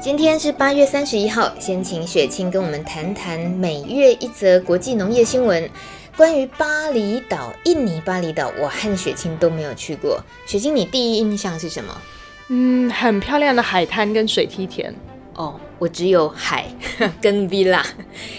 [0.00, 5.68] 今天是八月三十一号，先请雪清跟我们谈谈每月一则国际农业新闻。
[6.16, 10.18] 关于巴厘岛，印尼巴厘岛，我和雪清都没有去过。
[10.46, 11.94] 雪清，你第一印象是什么？
[12.48, 14.94] 嗯，很漂亮的海滩跟水梯田。
[15.34, 16.66] 哦，我只有海
[17.20, 17.82] 跟 villa。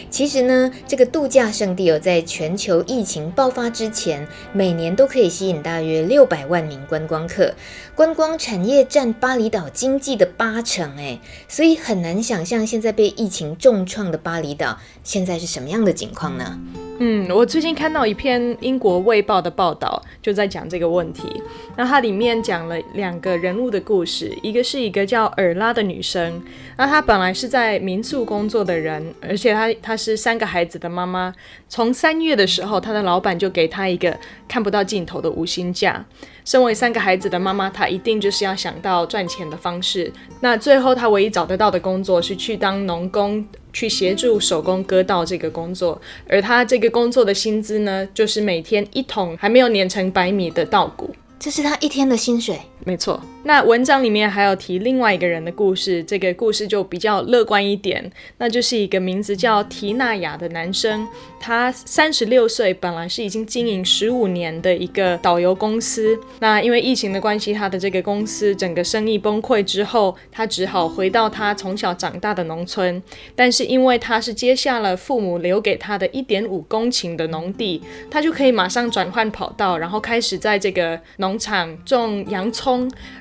[0.09, 7.53] 其实呢，这个度假胜地哦，在全球疫情爆发之前，每年都可以吸引大约六百万名观光客。
[8.01, 16.59] 观光产业占巴厘岛经济的八成，哎，所以很难想象现在被疫情重创的巴厘岛现在是什么样的情况呢？
[16.97, 21.43] 嗯，我最近看到一篇英国卫报的报道，就在讲这个问题。
[21.77, 26.41] 那它里面讲了两个人物的故事，一个是一个叫尔拉的女生，
[26.77, 31.31] 那她本来是在民宿工作的人，而且她她是三个孩子的妈妈。
[31.69, 36.03] 从三月的时候，她的老板就给她一个看不到尽头的无薪假。
[36.45, 40.11] 身为三个孩子的妈妈，她一定就是要想到赚钱的方式。
[40.39, 43.45] 那最后，她唯一找得到的工作是去当农工。
[43.73, 51.15] 去协助手工割稻这个工作，而她这个工作的薪资呢，就是每天一桶还没有碾成白米的稻谷。
[51.39, 53.21] 这是她一天的薪水，没错。
[53.43, 58.11] 那文章里面还有提另外一个人的故事，这个故事就比较乐观一点。
[58.37, 61.07] 那就是一个名字叫提纳雅的男生，
[61.39, 66.17] 他三十六岁，本来是已经经营十五年的一个导游公司。
[66.39, 73.01] 那因为疫情的关系，他的这个公司整个生意崩溃之后，他只好回到他从小长大的农村。
[73.35, 77.81] 但是因为他是接下了父母留给他的一点五公顷的农地，
[78.11, 82.70] 他就可以马上转换跑道，然后开始在这个农场种洋葱，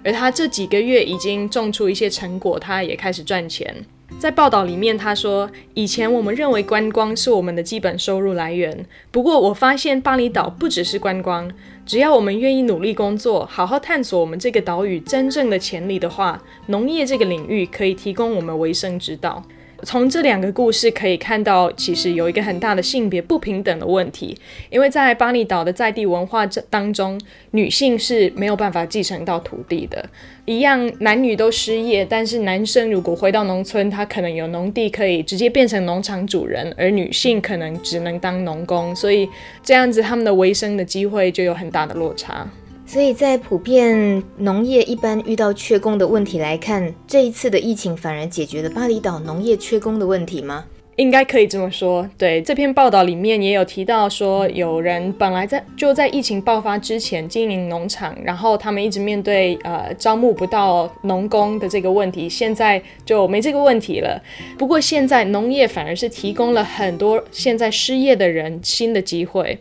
[0.05, 3.75] 而他这几个月已经种出一些成果，他也开始赚钱。
[4.19, 11.51] 在报道里面，他说：“以前我们认为观光是我们的基本收入来源，不过我发现巴厘岛不只是观光，
[11.87, 19.43] 只要我们愿意努力工作，好好探索我们这个岛屿真正的潜力的话，农业这个领域可以提供我们维生之道。”
[19.83, 24.37] 从这两个故事可以看到，其实有一个很大的性别不平等的问题，
[24.71, 27.21] 因为在巴厘岛的在地文化这当中，
[27.53, 30.05] 女性是没有办法继承到土地的。
[30.45, 39.29] 一样，男女都失业，但是男生如果回到农村，他可能有农地可以直接变成农场主人，而女性可能只能当农工，所以
[39.63, 42.49] 这样子他们的维生的机会就有很大的落差。
[42.93, 50.65] 所以在普遍农业一般遇到缺工的问题来看，这一次的疫情反而解决了巴厘岛农业缺工的问题吗？
[50.97, 52.11] 应该可以这么说。
[52.19, 64.21] 对，这篇报道里面也有提到说，有人本来在就在疫情爆发之前经营农场，然后他们一直面对呃招募不到农工的这个问题，现在就没这个问题了。
[64.59, 69.57] 不过现在农业反而是提供了很多现在失业的人新的机会。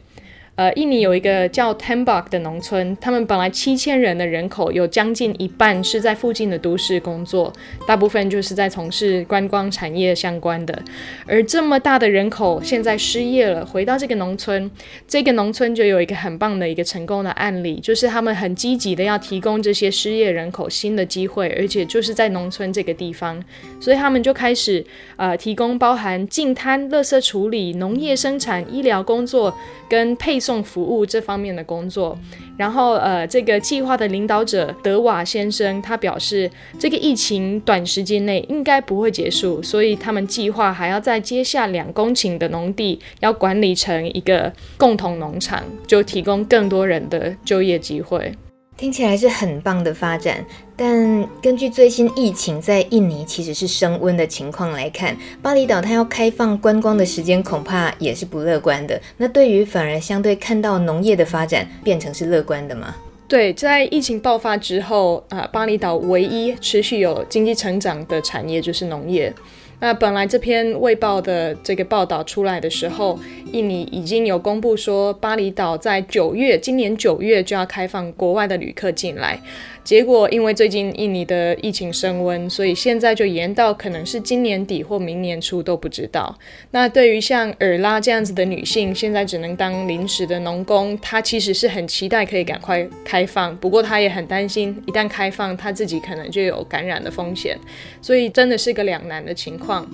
[0.59, 7.53] 呃，印尼有一个叫 Tembak 的农村，他们本来七千人的人口，有将近一半是在附近的都市工作，
[7.88, 10.78] 大部分就是在从事观光产业相关的。
[11.25, 14.69] 而这么大的人口现在失业了，回到这个农村，
[15.08, 23.42] 这个农村就有一个很棒的一个成功的案例，就是他们很积极的要提供这些失业人口新的机会，而且就是在农村这个地方，
[23.80, 29.58] 所以他们就开始呃提供包含净滩、垃圾处理、农业生产、医疗工作
[29.90, 30.49] 跟配送。
[30.50, 32.18] 送服务这方面的工作，
[32.58, 36.50] 然后呃，这个计划的领导者德瓦先生他表示，
[36.80, 48.34] 这个疫情短时间内应该不会结束，所以他们计划还要在接下两公顷的农地，要管理成一个共同农场，就提供更多人的就业机会。
[48.80, 50.42] 听起来是很棒的发展，
[50.78, 58.98] 但根据最新疫情在印尼其实是升温的情况来看，巴厘岛它要开放观光的时间恐怕也是不乐观的。
[59.18, 62.96] 那对于反而相对看到农业的发展变成是乐观的吗？
[63.28, 69.34] 对，在疫情爆发之后啊，巴厘岛唯一持续有经济成长的产业就是农业。
[69.81, 73.18] 那本来这篇卫报的这个报道出来的时候，
[73.54, 79.40] 印尼已经有公布说，巴厘岛在九月，今年九月就要开放国外的旅客进来。
[79.89, 86.38] 结果因为最近印尼的疫情升温，所以现在就延到可能是今年底或明年初都不知道。
[86.69, 97.57] 那对于像尔拉这样子的女性，现在只能当临时的农工，她其实是很期待可以赶快开放，不过她也很担心，一旦开放，她自己可能就有感染的风险，
[98.00, 99.89] 所以真的是个两难的情况。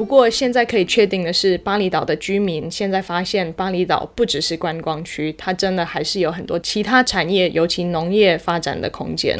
[0.00, 9.38] 不过现在可以确定的是，巴厘岛的居民现在发现，巴厘岛不只是观光区，它真的还是有很多其他产业，尤其农业发展的空间。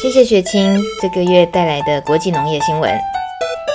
[0.00, 2.88] 谢谢雪清这个月带来的国际农业新闻。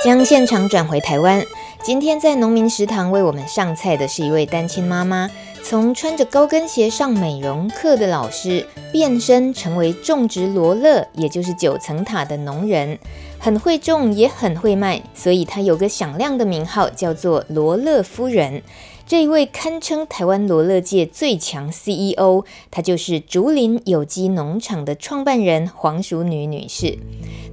[0.02, 1.44] 将现场转回台湾，
[1.84, 5.30] 今天在农民食堂为我们上菜的是一位单亲妈妈。
[5.62, 12.98] 从穿着高跟鞋上美容课的老师，变身成为种植罗勒，也就是九层塔的农人，
[13.40, 18.62] 很会种，也很会卖，所以他有个响亮的名号，叫做罗勒夫人。
[19.08, 26.96] 这一位堪称台湾罗勒界最强 CEO，她就是竹林有机农场的创办人黄淑女女士。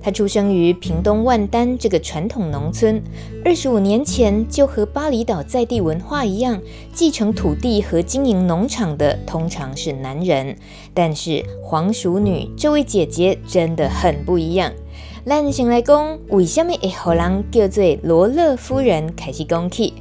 [0.02, 3.02] 她出生于屏东万丹这个传统农村，
[3.42, 6.60] 二十五年前就和巴厘岛在地文化一样，
[6.92, 10.54] 继承土地和经营农场的通常是男人。
[10.92, 14.70] 但是黄淑女这位姐姐真的很不一样。
[15.28, 19.12] 咱先来讲，为什么会互人叫做罗勒夫人？
[19.16, 19.92] 开始讲起。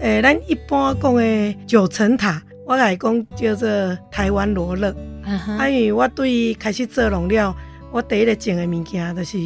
[0.00, 4.94] 诶、欸，咱一般讲的九层塔，我来讲叫做台湾罗勒。
[5.24, 5.52] Uh.
[5.56, 7.56] 啊，因为我对开始做农了，
[7.90, 9.38] 我第一个种的物件就是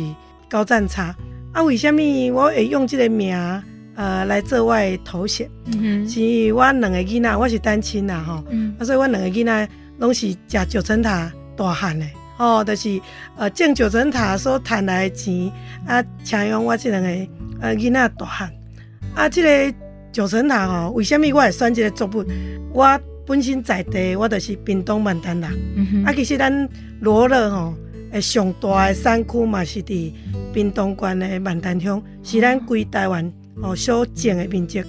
[0.50, 1.14] 高赞茶。
[1.52, 3.32] 啊，为什么我会用这个名
[3.94, 6.12] 呃来做我的头衔？Uh huh.
[6.12, 8.72] 是因为我两个囡仔，我是单亲呐吼，uh huh.
[8.80, 9.68] 啊，所以我两个囡仔
[9.98, 12.04] 拢是食九层塔大汉的，
[12.44, 13.00] 吼，就是
[13.36, 15.50] 呃种九层塔所赚来的钱，
[15.86, 17.08] 啊，请用我这两个
[17.60, 18.52] 呃囡仔大汉。
[19.14, 19.76] 啊，这个。
[20.14, 22.24] 九层塔吼，为什么我会选这个作物？
[22.72, 25.50] 我本身在地，我就是屏东万丹人。
[25.74, 26.68] 嗯、啊，其实咱
[27.00, 27.74] 罗勒吼，
[28.12, 30.12] 诶，上大的产区嘛是伫
[30.52, 33.28] 屏东县的万丹乡，是咱规台湾
[33.60, 34.84] 哦所种的面积，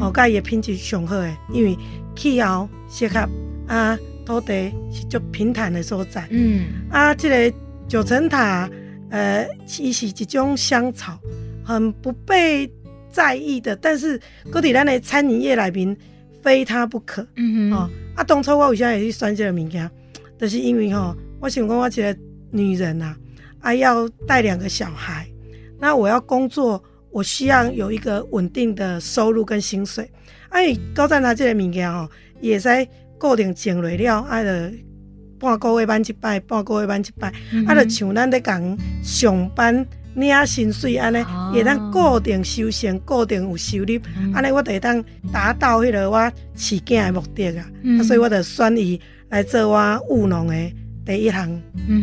[0.00, 1.76] 哦，甲伊的品质上好的，因为
[2.16, 3.28] 气候适合
[3.66, 3.98] 啊，
[4.30, 6.26] 土地是足平坦的所在。
[6.30, 7.56] 嗯，啊，这个
[7.88, 8.70] 九层塔，
[9.10, 9.44] 呃，
[9.80, 11.18] 伊是一种香草，
[11.64, 12.70] 很不被。
[13.12, 14.16] 在意的，但是
[14.52, 15.96] 搁伫咱的餐饮业里面
[16.40, 17.26] 非它不可。
[17.34, 19.90] 嗯哼，哦，啊，当初我为啥会去选这个物件？
[20.38, 22.16] 就是因为吼、哦，我想讲我一个
[22.52, 23.16] 女人呐、啊，
[23.62, 25.26] 啊，要带两个小孩，
[25.76, 26.80] 那我要工作，
[27.10, 30.08] 我需要有一个稳定的收入跟薪水。
[30.48, 32.08] 啊，因为高赞他这个物件哦，
[32.40, 32.88] 也在
[33.20, 34.72] 固定种落了，啊，着
[35.38, 39.86] 半个月办一摆，半个月办一摆，嗯、啊，着像咱在讲上班。
[40.16, 41.22] 领薪水安尼，
[41.52, 44.00] 会当固定收成，固定有收入，
[44.34, 45.02] 安尼、嗯、我就会当
[45.32, 46.18] 达到迄个我
[46.56, 47.64] 饲囝的目的啊。
[47.82, 50.54] 嗯、所以我就选伊来做我务农的
[51.06, 51.48] 第一项，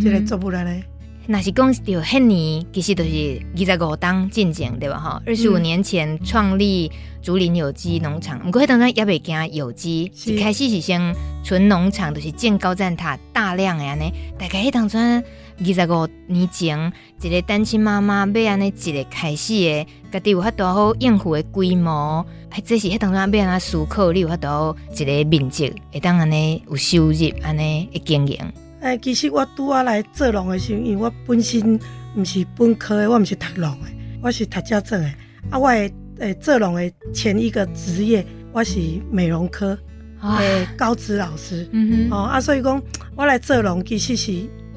[0.02, 0.82] 这个作物来咧。
[1.30, 4.98] 那是讲到迄年，其实都是二十五档进前对吧？
[4.98, 6.90] 哈，二十五年前创立
[7.22, 11.14] 竹林有机农场，不过迄当中也未惊有机，一开始是先
[11.44, 15.24] 纯农场，就是建高站塔大量的安尼，大概迄当中。
[15.60, 28.38] 二十五年前，一个单亲妈妈要安尼一个开始的，家己有法度好应付的规模，还这是迄当中要安尼思考，你有法度一个面积，会当安尼有收入，安尼的经营。
[28.88, 31.80] 诶，其实我拄仔来做农的时候，因为我本身
[32.16, 33.88] 毋是本科的，我毋是读农的，
[34.22, 35.10] 我是读家政的。
[35.50, 38.80] 啊，我诶做农的前一个职业，我是
[39.12, 39.78] 美容科
[40.22, 41.68] 诶哇高职老师。
[41.72, 42.82] 嗯哼，哦啊，所以讲
[43.16, 44.34] 我来做农，其实是。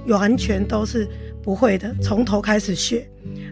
[0.07, 1.07] 完全都是
[1.43, 3.07] 不会的，从头开始学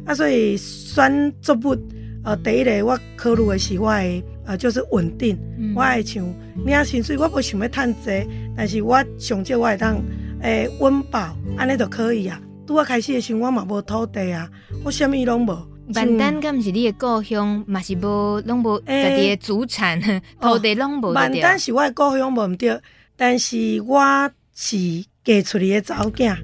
[0.06, 0.14] 啊！
[0.14, 1.76] 所以选作物，
[2.24, 5.38] 呃，第一个我考虑的是我的呃，就是稳定。
[5.58, 6.24] 嗯、我爱像
[6.64, 10.02] 领薪水，我不想要趁济，但是我上少我会当
[10.42, 12.40] 诶温饱，安尼就可以啊。
[12.66, 14.48] 拄啊开始的时候，我嘛无土地啊，
[14.84, 15.68] 我啥物拢无。
[15.94, 21.12] 万丹敢毋是你的故乡，嘛是无拢无家己的祖产，欸、土地拢无。
[21.12, 22.80] 万丹是我的故乡，无毋对，
[23.16, 25.04] 但是我是。
[25.24, 26.34] 嫁出去的查某囝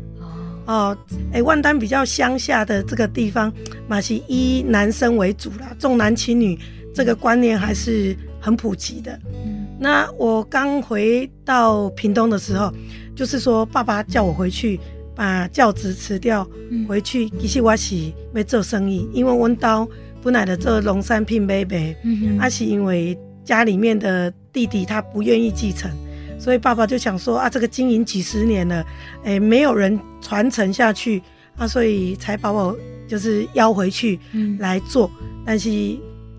[0.67, 0.95] 哦，
[1.33, 3.51] 诶，万丹比较乡下的这个地方，
[3.89, 6.59] 嘛是以男生为主啦，重男轻女
[6.95, 9.19] 这个观念还是很普及的。
[9.45, 12.73] 嗯、那我刚回到屏东的时候，
[13.17, 14.79] 就是说爸爸叫我回去
[15.15, 19.91] 把教职辞掉，嗯、回去其实我是要做生意，因为阮兜
[20.23, 25.91] 本来的做农产品买卖，嗯哼，啊是因为家里面的弟弟他不愿意继承。
[26.39, 28.85] 所以爸爸就想说啊，这个经营几十年了，
[29.23, 31.23] 哎、欸，没有人传承下去
[31.57, 32.77] 啊，所以才把我
[33.09, 34.19] 就是邀回去
[34.59, 35.11] 来做。
[35.23, 35.71] 嗯、但是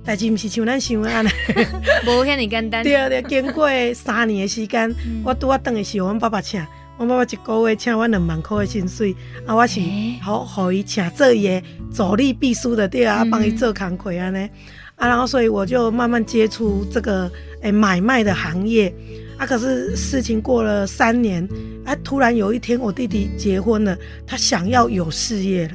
[0.06, 1.30] 代志毋是像咱想的安尼，
[2.06, 2.84] 无遐尼简单。
[2.84, 6.64] 对啊，对，经过三年的时间，嗯、我拄啊等的时候，阮爸爸请，
[6.98, 9.80] 阮爸爸一个月请我两万块的薪水，啊，我是
[10.22, 14.48] 好好伊请做伊的助理秘书的，对啊，帮伊做工课安尼，
[14.96, 17.24] 啊，然后所以我就慢慢接触这个
[17.62, 18.94] 诶、欸、买卖的行业。
[19.38, 19.46] 啊！
[19.46, 21.46] 可是事情过了三年，
[21.84, 25.74] 啊，突然有一天我弟弟结婚了，他想要有事业了，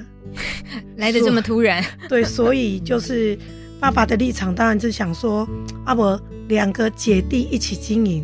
[0.96, 1.84] 来得这么突然。
[2.08, 3.38] 对，所以就是
[3.80, 5.48] 爸爸的立场当然是想说，
[5.86, 8.22] 阿伯两个姐弟一起经营。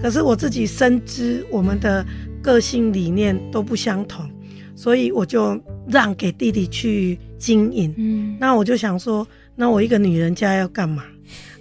[0.00, 2.04] 可是我自己深知我们的
[2.42, 4.30] 个性理念都不相同，
[4.76, 7.92] 所以我就让给弟弟去经营。
[7.96, 11.02] 嗯，那我就想说，那我一个女人家要干嘛？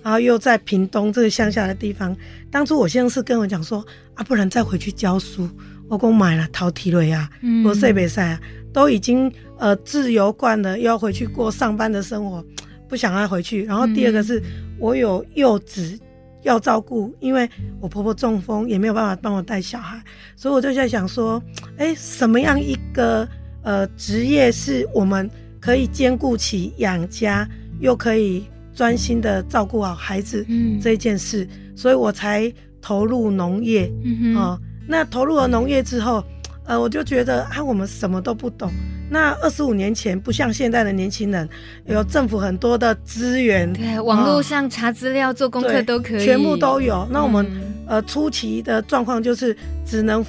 [0.04, 2.16] 然后又在屏东这个乡下的地方，
[2.51, 5.50] 当初我先生是跟我讲说，啊，不然再回去教书。
[5.89, 7.30] 我讲买了陶体瑞啊，
[7.66, 8.42] 我赛北赛啊，
[8.74, 12.46] 都已经呃自由惯了，又要回去过上班的生活，
[12.88, 13.65] 不想要回去。
[13.65, 14.41] 然后第二个是
[14.79, 15.98] 我有幼子。
[16.44, 17.50] 要照顾，因为
[17.82, 20.01] 我婆婆中风，也没有办法帮我带小孩，
[20.36, 21.44] 所以我就在想说，
[21.77, 23.27] 哎、欸，什么样一个
[23.63, 25.29] 呃职业是我们
[25.60, 27.46] 可以兼顾起养家，
[27.82, 30.46] 又可以专心的照顾好孩子
[30.82, 32.50] 这一件事，嗯、所以我才
[32.82, 33.91] 投入农业。
[34.06, 36.24] 嗯哼、呃，那投入了农业之后，
[36.65, 38.72] 呃，我就觉得啊，我们什么都不懂。
[39.10, 41.48] 那二十五年前不像现在的年轻人，
[41.86, 47.08] 有政府很多的资源，对，网络上查资料、做功课都可以，全部都有。
[47.10, 50.26] 那我们、嗯、呃初期的状况就是只能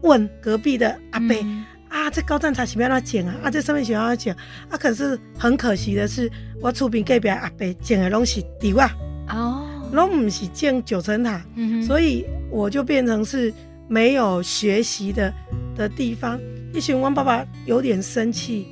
[0.00, 3.34] 问隔壁的阿伯、嗯、啊，这高站茶喜不要他剪啊？
[3.44, 4.34] 啊，这上面喜不要剪
[4.70, 4.78] 啊？
[4.78, 8.90] 可是很可惜的是，我出边隔壁阿伯剪的东西丢啊，
[9.28, 13.52] 哦，拢不是建九层塔，嗯、所以我就变成是
[13.88, 15.30] 没有学习的
[15.76, 16.40] 的地方。
[16.74, 18.66] 以前我爸爸有点生气，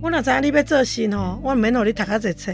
[0.00, 2.50] 我哪知道你要做新吼，我免让你读较济册。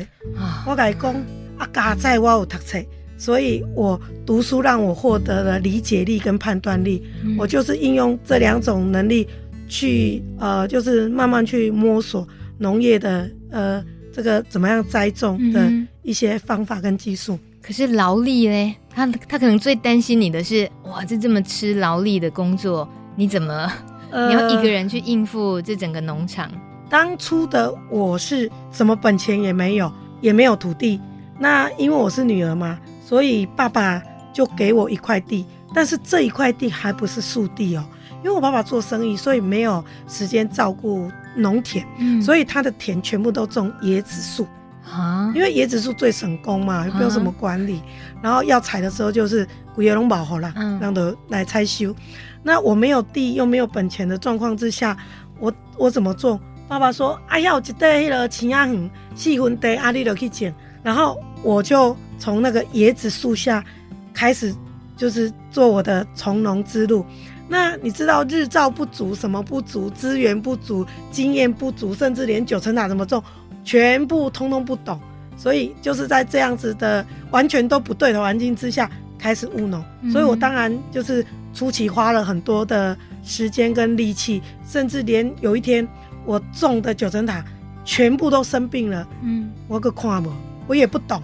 [0.66, 1.14] 我甲伊讲，
[1.56, 2.78] 啊，家在我有读册，
[3.16, 7.06] 所以我读书让我获得了理解力跟判断力。
[7.22, 9.28] 嗯、我就是应用这两种能力
[9.68, 12.26] 去，呃，就是慢慢去摸索
[12.58, 15.70] 农业的，呃，这个怎么样栽种的
[16.02, 17.38] 一些方法跟技术。
[17.62, 23.72] 可是劳力呢，他他可能最担心你的是，哇，这这么吃劳力的工作，你怎么？
[24.10, 26.46] 你要一个人去应付这整个农场。
[26.46, 31.00] 呃，当初的我是什么本钱也没有，也没有土地。
[31.38, 37.84] 那因为我是女儿嘛，所以爸爸就给我一块地，但是这一块地还不是树地哦，
[38.24, 44.48] 因为我爸爸做生意，所以没有时间照顾农田，嗯，所以他的田全部都种椰子树
[44.90, 47.82] 啊，因为椰子树最省工嘛，又不用什么管理，
[48.22, 51.94] 然后要采的时候就是古叶龙宝好了，嗯，让的来采收。
[52.42, 54.96] 那我没有地又没有本钱的状况之下，
[55.40, 56.40] 我我怎么做？
[56.68, 60.54] 爸爸说：“哎呀，一袋那个青芽红四分地，阿里都去捡。”
[60.84, 63.64] 然后我就从那个椰子树下
[64.12, 64.54] 开始，
[64.94, 67.04] 就是做我的从农之路。
[67.48, 73.22] 那你知道日照不足，什么不足，资源不足，经验不足，甚至连九层塔怎么种，
[73.64, 75.00] 全部通通不懂。
[75.38, 79.82] 所以就是在这样子的完全都不对的环境之下开始务农。
[80.02, 81.24] 嗯、所以我当然就是。
[81.58, 85.86] 初期花了很多的时间跟力气，甚至连有一天
[86.24, 87.44] 我种的九层塔
[87.84, 89.04] 全部都生病了。
[89.22, 90.30] 嗯，我个看不，
[90.68, 91.20] 我也不懂。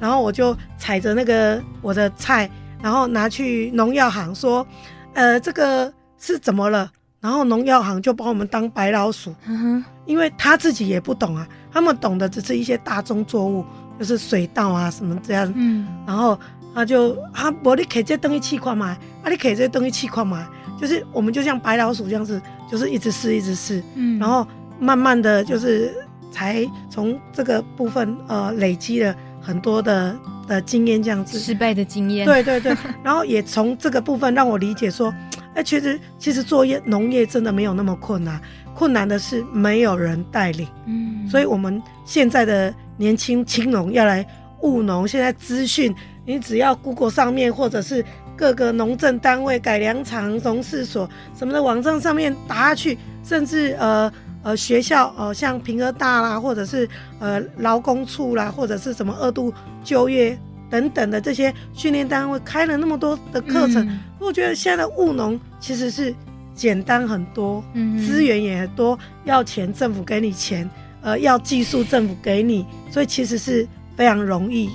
[0.00, 2.50] 然后我就踩着那个我的菜，
[2.82, 4.66] 然后拿去农药行说
[5.14, 6.90] ：“呃，这个是怎么了？”
[7.22, 13.64] 然后农药行就把我们当白老鼠，嗯，因为他自己也不懂啊，他们懂的只是一些大宗作物，
[14.00, 15.52] 就是水稻啊什么这样。
[15.54, 16.36] 嗯，然后。
[16.76, 18.88] 他就啊，我你可以这东西试看嘛，
[19.22, 20.46] 啊，你可以这东西试看嘛，
[20.78, 22.38] 就是我们就像白老鼠这样子，
[22.70, 24.46] 就是一直试，一直试，嗯，然后
[24.78, 25.94] 慢慢的就是
[26.30, 30.14] 才从这个部分呃累积了很多的
[30.46, 35.08] 的经验，这样子失败的经验，对对对， 然后也从这个部分让我理解说，
[35.54, 38.38] 哎、欸，其实其实作业农业真的没有那么困难，
[38.74, 44.26] 困难的是没有人带领，嗯，所以我们现在的年轻青农要来
[44.60, 45.94] 务农，现在资讯。
[46.26, 48.04] 你只要 Google 上面，或者是
[48.36, 56.86] 各个农政单位、改良场、农事所什么的网站上面打下去，甚至呃呃学校呃像平科大啦，或者是
[57.20, 59.54] 呃劳工处啦，或者是什么二度
[59.84, 60.36] 就业
[60.68, 66.12] 等等的这些训练单位开了那么多的课程，嗯、我觉得现在的务农其实是
[66.54, 70.68] 简单很多，嗯，资源也很多，要钱政府给你钱，
[71.02, 73.66] 呃要技术政府给你，所以其实是
[73.96, 74.68] 非常容易。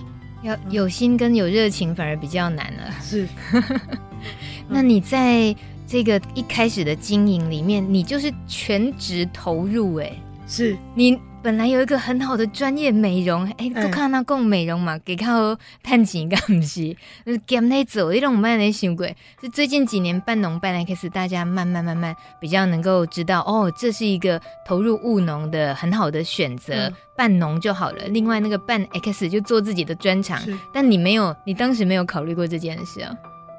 [0.43, 2.91] 要有心跟有热情反而比较难了。
[3.01, 3.27] 是，
[4.67, 5.55] 那你在
[5.87, 10.19] 这个一开始的经营里面，你就是全职投入哎、欸。
[10.47, 11.17] 是你。
[11.43, 16.95] 本来有一个很好的专业美容，哎、欸，都看那供美容嘛，给靠探钱干不 是？
[17.47, 19.07] 减那走，一种慢慢想过。
[19.41, 28.03] 是最近几年办农办 X，大家慢慢慢慢比较能够知道，哦，这是一个投入务农的很好的选择，嗯、办农就好了。
[28.09, 30.39] 另外那个办 X 就做自己的专长，
[30.71, 33.15] 但你没有，你当时没有考虑过这件事啊？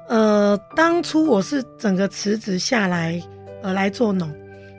[0.07, 3.21] 呃，当初我是整个辞职下来，
[3.61, 4.33] 呃，来做农。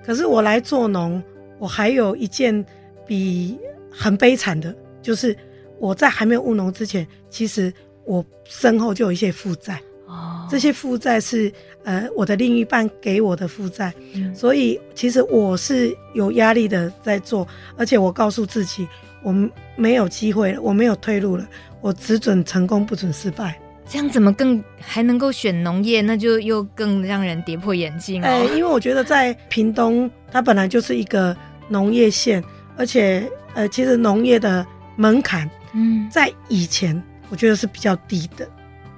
[0.07, 1.23] 可是我来做农，
[1.59, 2.65] 我还有一件。
[3.07, 3.59] 比
[3.91, 5.37] 很悲惨的，就是
[5.79, 7.73] 我在还没有务农之前，其实
[8.05, 9.81] 我身后就有一些负债。
[10.07, 11.51] 哦，这些负债是
[11.83, 18.87] 呃我的另一半给我的负债，嗯，所以其实我是有压力的在做，而且我告诉自己，
[19.23, 19.35] 我
[19.77, 21.49] 没有机会了，我没有退路了，
[21.81, 23.59] 我只准成功，不准失败。
[23.87, 26.01] 这样怎么更还能够选农业？
[26.01, 28.29] 那就又更让人跌破眼镜了。
[28.29, 31.37] 哎，因为我觉得在屏东，它本来就是一个
[31.69, 32.43] 农业县，
[32.77, 34.67] 而且呃，其实农业的
[34.97, 37.01] 门槛，嗯，在以前
[37.31, 38.49] 我觉得是比较低的。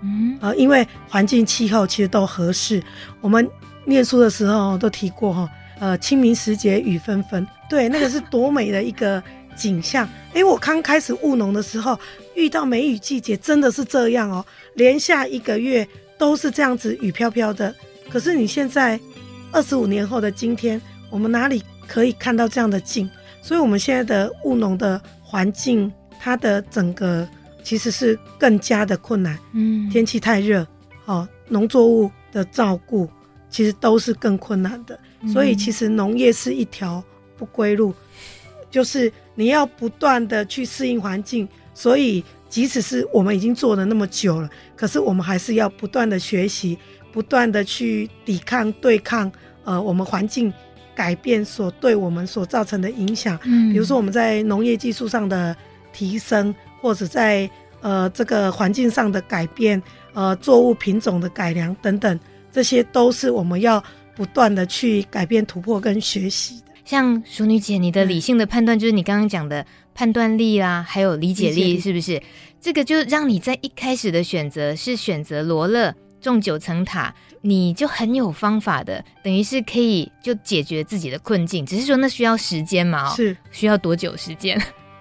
[0.03, 2.83] 嗯，呃，因为环境气候其实都合适。
[3.21, 3.49] 我们
[3.85, 9.23] 念书的时候都提过哈，呃，清明时节雨纷纷，对，那个是多美的一个
[9.57, 10.09] 景象。
[10.35, 11.99] 哎，我刚开始务农的时候，
[12.35, 15.87] 遇到梅雨季节，真的是这样哦，连下一个月
[16.19, 17.75] 都是这样子雨飘飘的。
[18.11, 19.01] 可是你现在
[19.51, 20.81] 二十五年后的今天，
[21.11, 23.11] 我们哪里可以看到这样的景？
[23.47, 27.27] 所以，我们现在的务农的环境，它的整个。
[27.63, 30.65] 其实是更加的困难，嗯，天气太热，
[31.05, 33.09] 哦，农作物的照顾
[33.51, 37.03] 其实都是更困难的，嗯，所以其实农业是一条
[37.37, 37.93] 不归路，
[38.71, 46.79] 就是你要不断的去适应环境，所以即使是我们已经做了那么久了，可是我们还是要不断的学习，
[47.13, 49.29] 不断的去抵抗对抗，
[49.65, 50.53] 呃，我们环境
[50.97, 55.55] 改变所对我们所造成的影响，嗯，比如说我们在农业技术上的
[55.93, 56.53] 提升。
[56.79, 57.51] 或者在
[57.81, 62.21] 呃这个环境上的改变，呃作物品种的改良等等，
[62.53, 63.83] 这些都是我们要
[64.15, 66.67] 不断的去改变、突破跟学习的。
[66.85, 72.23] 像淑女姐，你的理性的判断就是你刚刚讲的判断力啦，还有理解力，是不是？
[72.61, 75.93] 这个就让你在一开始的选择是选择罗勒
[76.31, 81.65] 种九层塔，你就很有方法的，等于是可以就解决自己的困境。
[81.65, 83.15] 只是说那需要时间嘛？
[83.15, 84.61] 是需要多久时间？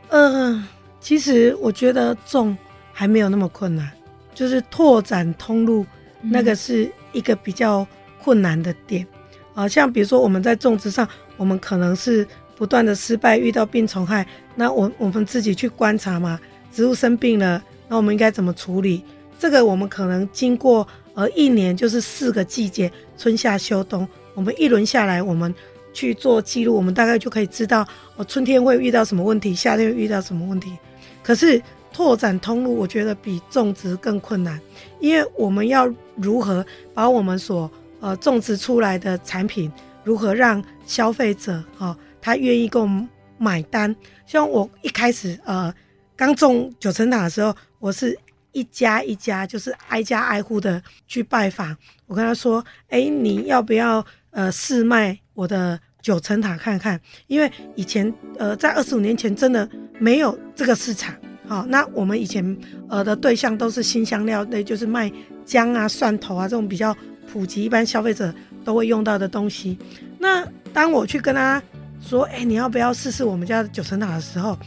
[0.10, 0.68] 嗯、呃。
[1.02, 2.58] 其实我觉得种
[2.92, 3.88] 还没有那么困难，
[4.34, 5.86] 就是拓展通路，
[6.20, 7.86] 那个是一个比较
[8.24, 9.06] 困难的点
[9.54, 9.68] 啊。
[9.68, 16.40] 像比如说我们在种植上，我们可能是不断的失败，遇到病虫害，那我我们自己去观察嘛，
[16.74, 19.04] 植物生病了，那我们应该怎么处理？
[19.38, 25.52] 这个我们可能经过而一年就是四个季节，春夏秋冬，我们一轮下来，我们
[25.94, 30.78] 去做记录，我们大概就可以知道，我春天会遇到什么问题，夏天会遇到什么问题。
[31.24, 31.60] 可是
[31.92, 34.60] 拓展通路，我觉得比种植更困难，
[35.00, 39.72] 因为我们要如何把我们所呃种植出来的产品，
[40.04, 43.96] 如何让消费者哈、哦、他愿意给我们买单？
[44.26, 45.74] 像我一开始呃
[46.18, 48.18] 刚种九层塔的时候，我是
[48.56, 51.76] 一家一家就是挨家挨户的去拜访，
[52.08, 59.70] 我跟他说：“哎，你要不要呃试卖我的九层塔看看？”因为以前呃在二十五年前真的。
[59.98, 61.16] 没有这个市场，
[61.48, 62.46] 好，那我们以前
[62.90, 65.10] 呃的对象都是新香料类，就是卖
[65.46, 66.94] 姜啊、蒜头啊这种比较
[67.32, 69.80] 普及，一般消费者都会用到的东西。
[70.20, 71.64] 那当我去跟他
[72.02, 74.60] 说，哎，你要不要试试我们家的九层塔的时候，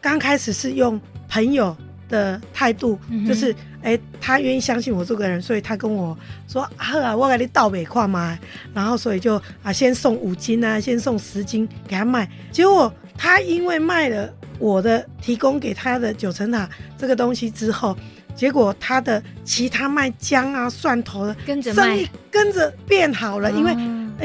[0.00, 1.76] 刚开始是用朋友
[2.08, 6.16] 的态度，就是哎，他愿意相信我这个人，所以他跟我
[6.48, 8.38] 说，好啊，我给你倒北矿嘛，
[8.74, 14.32] 然后所以就啊，先送五斤啊，先送十斤给他卖，结果他因为卖了。
[14.58, 16.66] 我的提供给他的九层塔
[16.96, 17.94] 这个东西之后，
[18.34, 23.76] 结果他的其他卖姜啊、蒜头的跟着生意跟着变好了，因为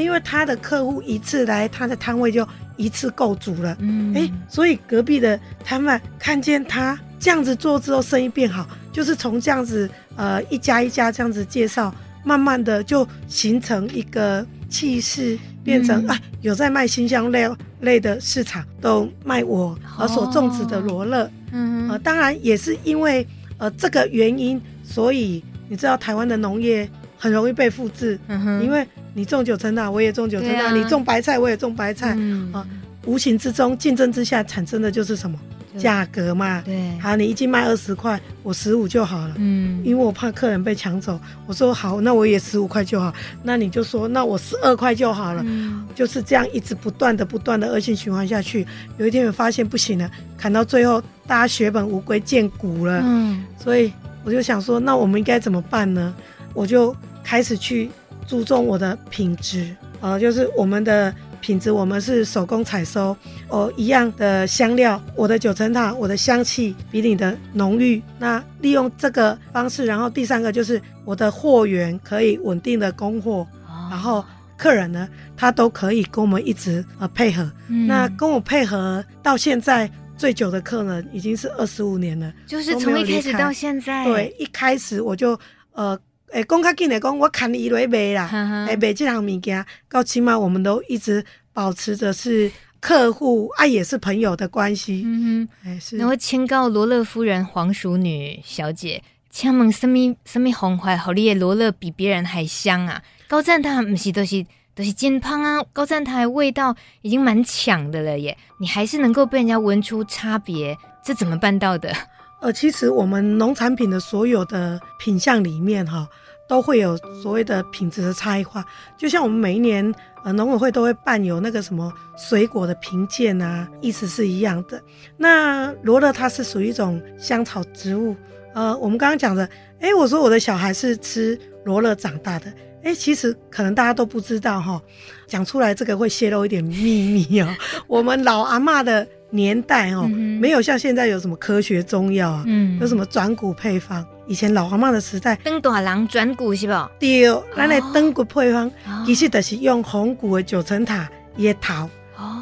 [0.02, 11.94] 因为他的客户一次来他的摊位就一次够足了，嗯，哎，所以隔壁的摊贩看见他这样子做之后，生意变好，就是从这样子呃一家一家这样子介绍，
[12.26, 15.40] 慢慢的就形成一个气势。
[15.64, 23.24] 变成、嗯、啊，有在卖辛香料类的市场都卖我而所种植的罗勒，嗯、哦、呃，当然也是因为
[23.60, 32.50] 呃这个原因，所以你知道台湾的农业很容易被复制，嗯、因为你种九层塔，我也种九层塔，啊、你种白菜，我也种白菜，啊、嗯。
[32.54, 32.68] 呃，
[33.06, 35.38] 无形之中竞争之下产生的就是什么？
[35.78, 48.66] 价格嘛，对，好，你一斤卖二十块，我十五就好了，嗯，因为我怕客人被抢走，我说好，那我也十五块就好，那你就说，那我十二块就好了，嗯，就是这样一直不断的、不断的恶性循环下去。
[48.98, 53.92] 有一天我发现不行了，砍到最后，大家血本无归，见骨了，嗯，所以
[54.24, 56.14] 我就想说，那我们应该怎么办呢？
[56.54, 57.90] 我就开始去
[58.28, 61.14] 注重我的品质，呃，就是我们的。
[61.42, 63.18] 品质我们是手工采收
[63.50, 68.02] 哦，一样的香料，我的九层塔，我的香气比你的浓郁。
[68.20, 73.46] 那利用这个方式，然后第三个就是我的货源可以稳定的供货，
[73.90, 74.24] 然后
[74.56, 77.52] 客人呢，他都可以跟我们一直呃配合。
[77.88, 84.06] 那跟我配合到现在最久的客人已经是二十五年了，就是从一开始到现在。
[84.06, 85.38] 对，一开始我就
[85.74, 85.98] 呃，
[86.32, 88.28] 诶，讲较紧来讲，我看你来卖啦，
[88.68, 95.04] 诶，卖这项物件，到起码我们都一直保持着是客户啊，也是朋友的关系。
[95.06, 95.98] 嗯哼，是。
[95.98, 103.02] 然后请教罗勒夫人黄淑女小姐，请问什么什么红花好你的罗勒比别人还香啊？
[103.28, 104.46] 高赞他不是都是。
[104.74, 111.94] 都是金胖啊，高赞它的味道已经蛮强的了耶，你还是能够被人家闻出差别，这怎么办到的？
[112.40, 116.08] 呃，其实我们农产品的所有的品相里面哈，
[116.52, 118.66] 都会有所谓的品质的差异化。
[118.98, 124.84] 就像我们每一年呃农委会都会办有那个什么水果的评鉴啊，意思是一样的。
[125.16, 128.18] 那罗勒它是属于一种香草植物，
[128.54, 132.52] 呃，我们刚刚讲的，哎，我说我的小孩是吃罗勒长大的。
[132.84, 134.82] 哎，其实可能大家都不知道哈，
[135.28, 137.48] 讲出来这个会泄露一点秘密哦。
[137.88, 140.08] 我们老阿妈的年代哦，
[140.40, 144.06] 没有像现在有什么科学中药啊，嗯，有什么转骨配方。
[144.28, 146.74] 以前老阿妈的时代，登大郎转骨是不？
[147.00, 147.24] 对，
[147.56, 148.72] 咱的灯骨配方
[149.06, 151.90] 其实就是用红骨的九层塔椰桃。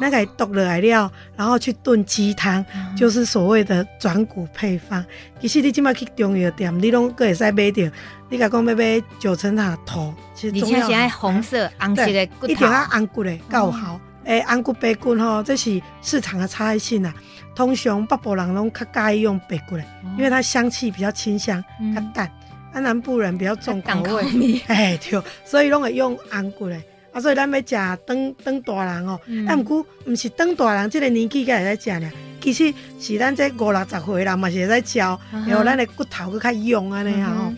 [0.00, 5.04] 那个剁了来料，然后去炖鸡汤，嗯、就是所谓的转骨配方。
[5.40, 7.82] 其实你今麦去中药店，你拢可以使买到。
[8.28, 10.86] 你甲讲要买九层塔头，其实中药。
[10.86, 14.00] 而且红色、红色的骨头，一定要红骨的够好。
[14.24, 17.12] 诶、嗯，红骨白骨吼，这是市场的差异性啊。
[17.54, 21.62] 通常北部人拢较介意用白骨的，嗯、因为它香气比较清香、
[21.94, 22.30] 较淡。
[22.72, 26.80] 啊，南部人比较重口味， 哎对，所以拢会用红骨的。
[27.12, 32.10] 啊，所以咱要食当当大人哦，啊，毋过毋是当大人，即个年纪才会使食呢。
[32.40, 37.52] 其实是咱这五六十岁人嘛是会使食，然后咱的骨头更较勇安尼啊。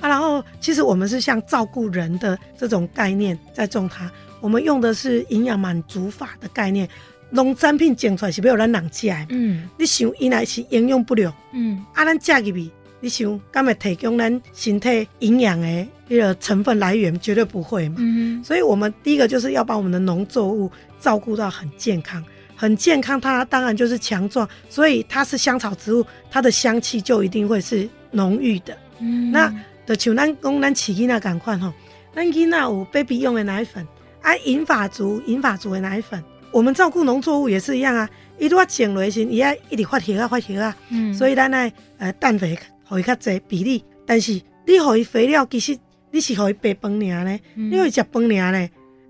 [0.00, 6.86] 啊，然后其实我们是像照顾人的这种概念在种它，我们用的是营养满足法的概念，
[7.30, 9.26] 农产品种出来是要咱人食的。
[9.30, 15.86] 嗯，你想伊若是营养不良，嗯，啊，咱食入去，你想敢会提供咱身体营养的？
[16.08, 17.18] 这个成分来源？
[17.18, 28.76] 绝对不会嘛，嗯、所以我们第一个就是要把我们的农作物照顾到很健康，很健康，它当然就是强壮，所以它是香草植物，它的香气就一定会是浓郁的。
[29.00, 29.52] 嗯、那
[29.84, 31.72] 的像咱讲咱饲囡仔赶快吼，
[32.14, 33.84] 咱囡仔有 baby 用的奶粉，
[34.22, 42.56] 啊，银发族银发族的奶粉，我们照顾农作物也是一样啊，伊都要种落时，伊要一直发芽啊发芽啊，嗯，所以咱来呃氮肥
[42.88, 45.78] 会较侪比例，但是你互伊肥料其实。
[46.12, 47.38] 你是可以白饭尔呢？
[47.56, 48.58] 嗯、你可以食饭尔呢？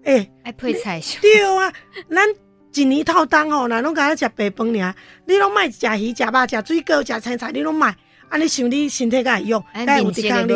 [0.03, 1.01] 哎、欸，爱配菜。
[1.21, 1.73] 对啊，
[2.11, 2.27] 咱
[2.75, 4.95] 一年透冬吼，那拢甲咱食白饭尔。
[5.25, 7.95] 你拢卖食鱼、食肉、食水果、食青菜，你拢卖。
[8.29, 9.63] 安尼想你身体敢会用？
[9.87, 10.55] 敢有抵抗力？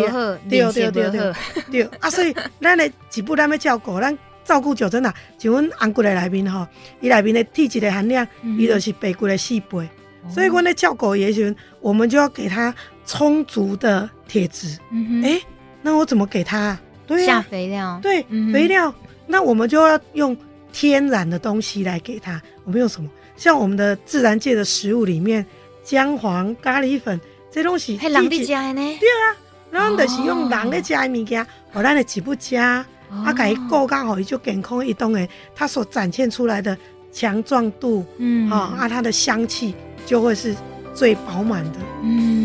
[0.48, 1.35] 对对对对
[1.70, 1.83] 对。
[2.00, 5.14] 啊，所以 咱的一步咱要照顾，咱照顾就真啊。
[5.38, 6.66] 像阮红骨的内面吼，
[7.00, 8.26] 伊内面的铁质的含量，
[8.59, 9.88] 伊就、嗯、是白骨的四倍。
[10.22, 14.78] 哦、所以阮咧照顾伊的时阵，我们就要给他充足的铁质。
[14.90, 15.22] 嗯哼。
[15.22, 15.42] 欸
[15.82, 16.78] 那我怎么给它？
[17.06, 17.98] 对呀、啊，下肥料。
[18.02, 18.94] 对，肥料。
[19.26, 20.36] 那我们就要用
[20.72, 22.40] 天然的东西来给它。
[22.64, 23.08] 我们用什么？
[23.34, 25.44] 像我们的自然界的食物里面，
[25.82, 27.18] 姜黄、咖喱粉
[27.50, 28.98] 这东西，还人的加的呢？
[29.00, 29.24] 对啊，
[29.70, 36.76] 然后就是用人的加的物件，我让你几不加，啊，给够刚好，也就健康一动诶，它所展现出来的
[37.10, 40.54] 强壮度，嗯，啊，啊，它的香气就会是
[40.94, 42.39] 最饱满的，嗯。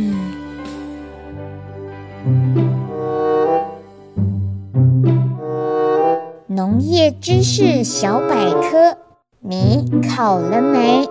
[6.56, 8.98] 农业知识小百科，
[9.42, 11.06] 你考了没？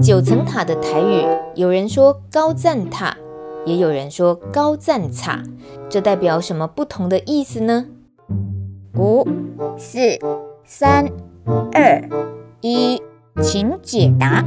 [0.00, 3.18] 九层塔的台语，有人说高赞塔，
[3.66, 5.42] 也有人说高赞塔，
[5.90, 7.84] 这代表什么不同的意思呢？
[8.96, 9.28] 五、
[9.76, 9.98] 四、
[10.64, 11.10] 三、
[11.74, 12.02] 二、
[12.62, 12.98] 一，
[13.42, 14.42] 请解答。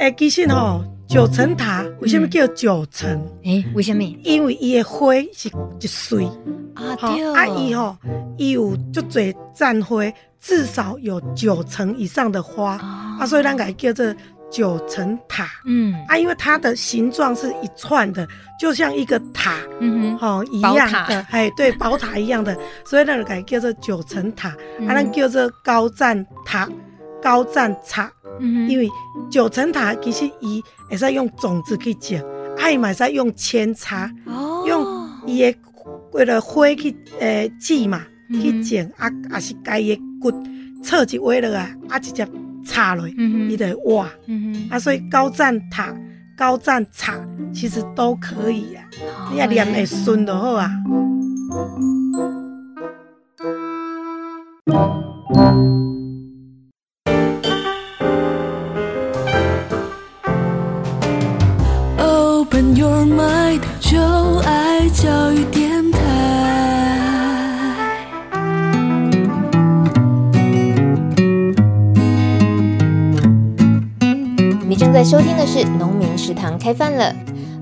[0.00, 3.08] 哎，其实吼，九层塔为什么叫九层？
[3.42, 4.02] 诶、嗯，为什么？
[4.24, 5.48] 因为伊的花是
[5.80, 6.26] 一穗。
[6.74, 7.24] 啊，对。
[7.24, 7.96] 哦，阿姨吼，
[8.36, 10.04] 伊有足侪绽花，
[10.38, 12.72] 至少有九层以上的花，
[13.18, 14.14] 啊，所以咱个叫做
[14.50, 15.48] 九层塔。
[15.64, 18.28] 嗯，啊，因为它的形状是一串的，
[18.60, 24.50] 就像一个塔，嗯哼，吼一样的，哎，对，宝塔一样的，所以咱个叫做九层塔，
[24.86, 26.68] 啊，咱叫做高赞塔、
[27.22, 28.10] 高赞茶。
[28.40, 28.88] 嗯，因为
[29.30, 32.18] 九层塔其实伊会使用种子去种，
[32.56, 35.58] 啊，伊嘛会使用扦插，哦，用伊的。
[36.12, 40.32] 为了花去诶籽嘛，去剪啊，啊是该个骨
[40.82, 42.26] 侧一歪了啊，啊直接
[42.64, 44.08] 插落，伊就会哇，
[44.70, 45.94] 啊所以高赞塔、
[46.36, 47.18] 高赞茶
[47.54, 48.84] 其实都可以啊，
[49.32, 50.70] 你要念会顺就好啊。》
[76.58, 77.14] 开饭了。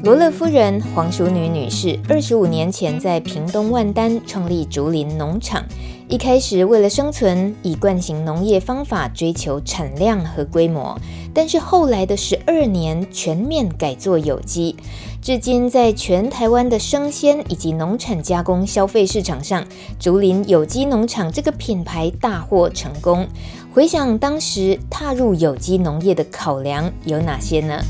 [0.04, 5.64] 罗勒夫人黄淑女女士二十五年前在屏东万丹创立竹林农场。
[6.08, 10.96] 一开始为了生存，以惯行农业方法追求产量和规模，
[11.34, 14.76] 但是后来的十二年全面改做有机，
[15.20, 19.64] 至今在全台湾的生鲜以及农产加工消费市场上，
[19.98, 23.26] 竹林有机农场这个品牌大获成功。
[23.74, 27.82] 回想当时踏入有机农业的考量有哪些呢？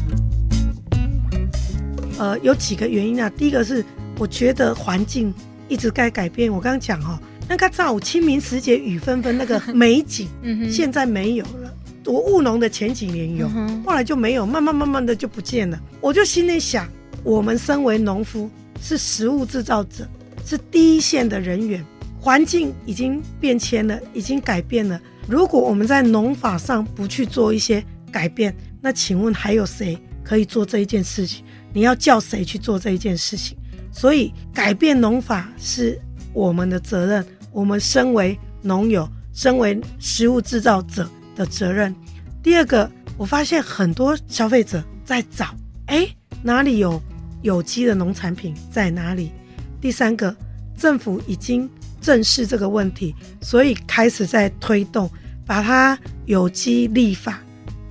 [2.18, 3.30] 呃，有几个原因啊。
[3.30, 3.84] 第一个是
[4.18, 5.32] 我觉得环境
[5.68, 6.52] 一直该改变。
[6.52, 10.28] 我刚刚讲哈、哦，那个上午清明时节雨纷纷那个美景，
[10.70, 11.72] 现在没有了。
[12.04, 13.48] 我务农的前几年有，
[13.84, 15.80] 后来就没有，慢慢慢慢的就不见了。
[16.00, 16.88] 我就心里想，
[17.24, 18.48] 我们身为农夫，
[18.80, 20.08] 是食物制造者，
[20.44, 21.84] 是第一线的人员，
[22.20, 25.00] 环境已经变迁了，已经改变了。
[25.26, 31.44] 如果我们在农法上不去做一些改变，那请问还有谁可以做这一件事情？
[31.76, 33.54] 你要叫谁去做这一件事情？
[33.92, 36.00] 所以改变农法是
[36.32, 41.94] 我们的责任，我们身为农友，身为食物制造者的责任。
[42.42, 45.54] 第二个，我发现很多消费者在找，
[45.88, 46.08] 哎，
[46.42, 46.98] 哪里有
[47.42, 49.30] 有机的农产品在哪里？
[49.78, 50.34] 第三个，
[50.78, 51.68] 政府已经
[52.00, 55.10] 正视这个问题，所以开始在推动，
[55.44, 57.38] 把它有机立法，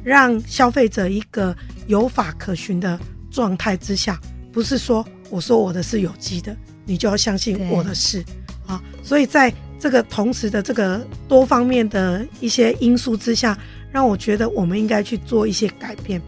[0.04, 3.00] 让消费者一个有法可循的。
[3.36, 4.18] 状态之下，
[4.54, 8.24] 不是说我说我的是有机的，你就要相信我的是
[8.66, 8.82] 啊。
[9.04, 13.58] 所以在这个同时的这个多方面的一些因素之下，
[13.92, 16.22] 让我觉得我们应该去做一些改变。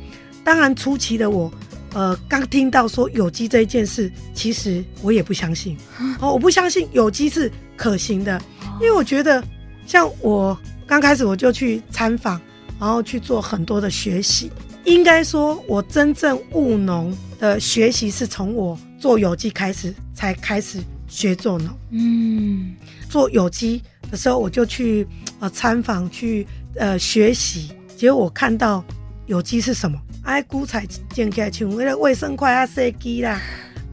[0.44, 1.50] 当然初期的我，
[1.94, 5.78] 呃，刚听到说有机这一件事，其实我也不相信。
[6.20, 8.42] 哦，我不相信有机是可行的，
[8.82, 9.42] 因为我觉得
[9.86, 12.40] 像我刚开始我就去参访，
[12.78, 14.52] 然后去做很多的学习。
[14.88, 21.68] 应该说，我真正务农的学习是从我做有机开始，才开始学做农。
[21.92, 22.74] 嗯，
[23.10, 25.06] 做有机的时候，我就去
[25.42, 26.48] 呃参访去
[26.78, 27.74] 呃学习。
[27.98, 28.82] 结果我看到
[29.26, 30.00] 有机是什么？
[30.24, 33.42] 哎，菇菜剪开像那个卫生筷啊，设计啦，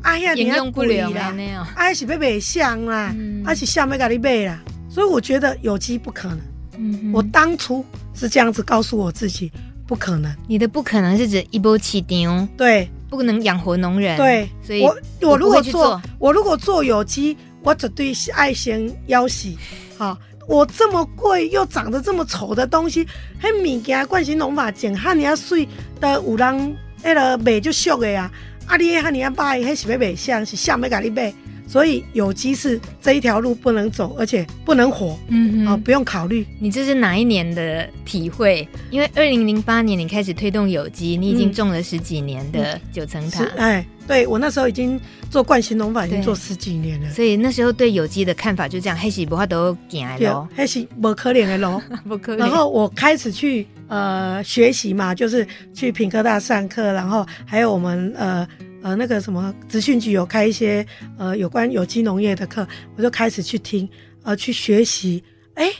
[0.03, 1.35] 哎呀，营养不良啦，
[1.75, 3.13] 哎是要卖相啦，
[3.45, 4.63] 哎是相要给你卖啦。
[4.89, 6.41] 所以我觉得有机不可能。
[6.79, 9.51] 嗯，我当初是这样子告诉我自己。
[9.87, 19.59] 不可能，你的不可能是指一波起丁，对，不能养活农人，对，所以我我如果做，我如果做有机，我绝对是爱先要洗，
[19.99, 20.19] 好，
[20.49, 23.07] 我这么贵又长得这么丑的东西，
[23.39, 25.69] 嘿，物件惯行农法种哈尼啊水
[26.01, 28.31] 的有人迄个卖就俗的啊，
[28.67, 31.33] 啊你哈尼啊卖，嘿是要卖相是相要甲你卖。
[31.75, 36.47] 所以有机是这一条路不能走，而且不能火，嗯啊、哦，不用考虑。
[36.61, 38.69] 你这是哪一年的体会？
[38.93, 43.43] 因为二零零八年你开始推动有机，你已经种了十几年的九层塔。
[43.43, 47.11] 嗯、哎，对我那时候已经做惯行农法，已经做十几年了。
[47.11, 52.39] 所以那时候对有机的看法就这样，黑是不怕都行来咯，黑是不可怜的咯， 不可怜。
[52.39, 58.47] 然后我开始去呃学习嘛，就是去品科大上课，然后还有我们呃。
[58.85, 63.89] 呃，那个什么资讯局有开一些呃有关有机农业的课，我就开始去听，
[64.23, 65.73] 呃，去学习，哎，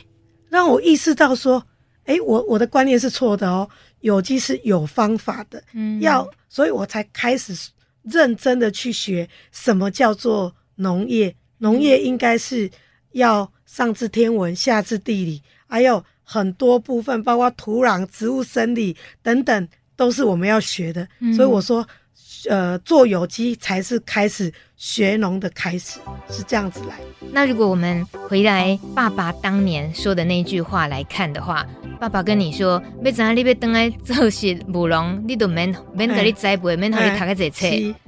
[0.49, 1.63] 让我意识到说，
[2.05, 7.55] 哎，我我的观念是错的哦，有机是有方法的，嗯，要，所以我才开始
[8.01, 12.67] 认真的去学什么叫做农业，农业应该是
[13.11, 21.87] 要上知天文，下知地理，还有很多部分，包括土壤、植物生理等等，都是我们要学的，嗯，所以我说。
[22.49, 26.95] 呃，做有机才是开始学农的开始，是这样子来。
[27.31, 31.65] 那如果我们回来爸爸当年说的那句话来看的话，
[31.99, 37.67] 爸爸跟你说，要怎啊你要等来做实务农，你都免免给你栽培，免给你读个这册。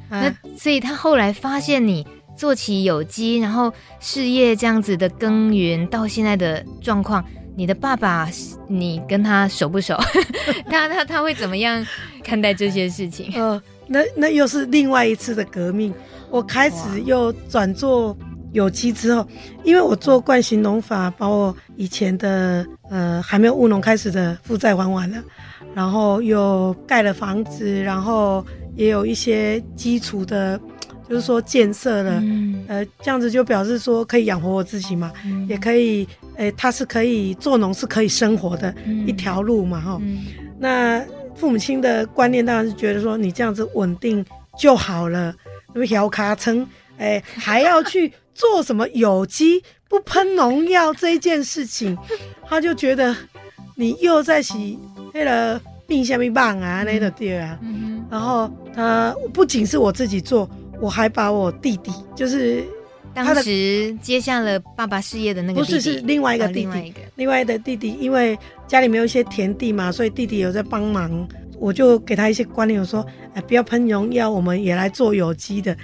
[0.10, 7.24] 那所以他后来发现你做起有机，然后事业这样子的耕耘到现在的状况，
[7.56, 8.30] 你的爸爸，
[8.68, 9.98] 你跟他熟不熟？
[10.70, 11.86] 他他他会怎么样
[12.24, 13.32] 看待这些事情？
[13.36, 15.94] 呃那那又是另外一次的革命。
[16.30, 18.16] 我开始又转做
[18.52, 19.26] 有机之后，
[19.64, 25.18] 因为我做惯行农法，把我以前的呃还没有务农开始的负债还完了，
[25.74, 28.46] 然后又盖了房子，然后
[28.76, 30.60] 也有一些基础的，
[31.08, 36.04] 就是说建设了，嗯、呃，这样子就表示说可以养活我自己嘛，嗯、也可以，
[36.36, 40.26] 诶、欸，他是可以做农是可以生活的一条路嘛，哈、嗯，
[40.60, 41.02] 那。
[41.38, 44.26] 父母亲的观念当然是觉得说你这样子稳定
[44.58, 45.34] 就好了，
[45.74, 51.98] 那么小卡称，哎，还要去做什么有机不喷农药这一件事情，
[52.50, 53.16] 他就觉得
[53.76, 54.78] 你又在洗
[55.14, 57.58] 那个冰下面棒啊那个地啊。
[58.10, 60.50] 然后他不仅是我自己做，
[60.82, 62.64] 我还把我弟弟，就是
[63.14, 71.28] 当时接下了爸爸事业的那个弟弟，不是是另外一个弟弟，哦、另外一个弟弟，因为家里面有一些田地嘛，所以弟弟有在帮忙，
[71.58, 75.76] 我就给他一些观念，我说，哎，不要喷农药，我们也来做有机的。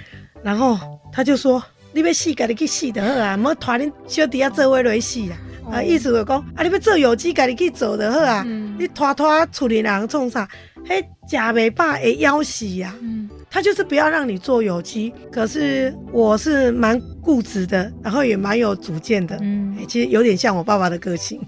[0.42, 0.78] 然后
[1.10, 5.36] 他就说，你要死，家己去死就好啊，莫拖恁小弟啊做位来死啊。
[5.72, 8.44] 啊，意思就讲，啊，你要做有机，家己去做就好啊。
[8.46, 10.46] 嗯、你拖拖厝里人创啥？
[10.86, 12.94] 嘿，食袂饱会夭死呀。
[13.00, 15.10] 嗯，他就是不要让你做有机。
[15.32, 19.38] 可是我是蛮固执的，然后也蛮有主见的。
[19.40, 21.40] 嗯，其实有点像我爸爸的个性。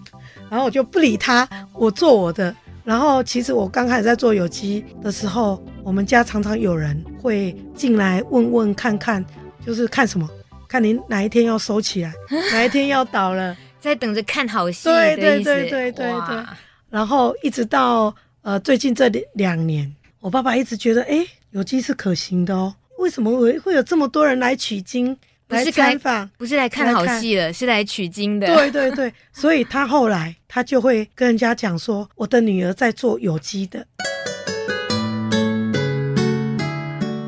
[0.50, 2.54] 然后我就不理他，我做我的。
[2.84, 9.24] 然后其实我刚开始在做有机的时候，我们家常常有人会进来问问看看，
[9.64, 10.28] 就是看什么？
[10.68, 12.12] 看您哪一天要收起来，
[12.52, 13.56] 哪一天要倒了。
[13.80, 16.44] 在等着看好戏对对对对对对。
[16.90, 22.74] 然后一直到呃最近这两年，我爸爸一直觉得，哎，有机是可行的哦。
[22.98, 25.16] 为什么会会有这么多人来取经
[25.48, 26.28] 来参访？
[26.36, 28.46] 不是来看好戏了，是来取经的。
[28.54, 33.86] 对对对， 所以他后来他就会跟人家讲说，我的女儿在做有机的。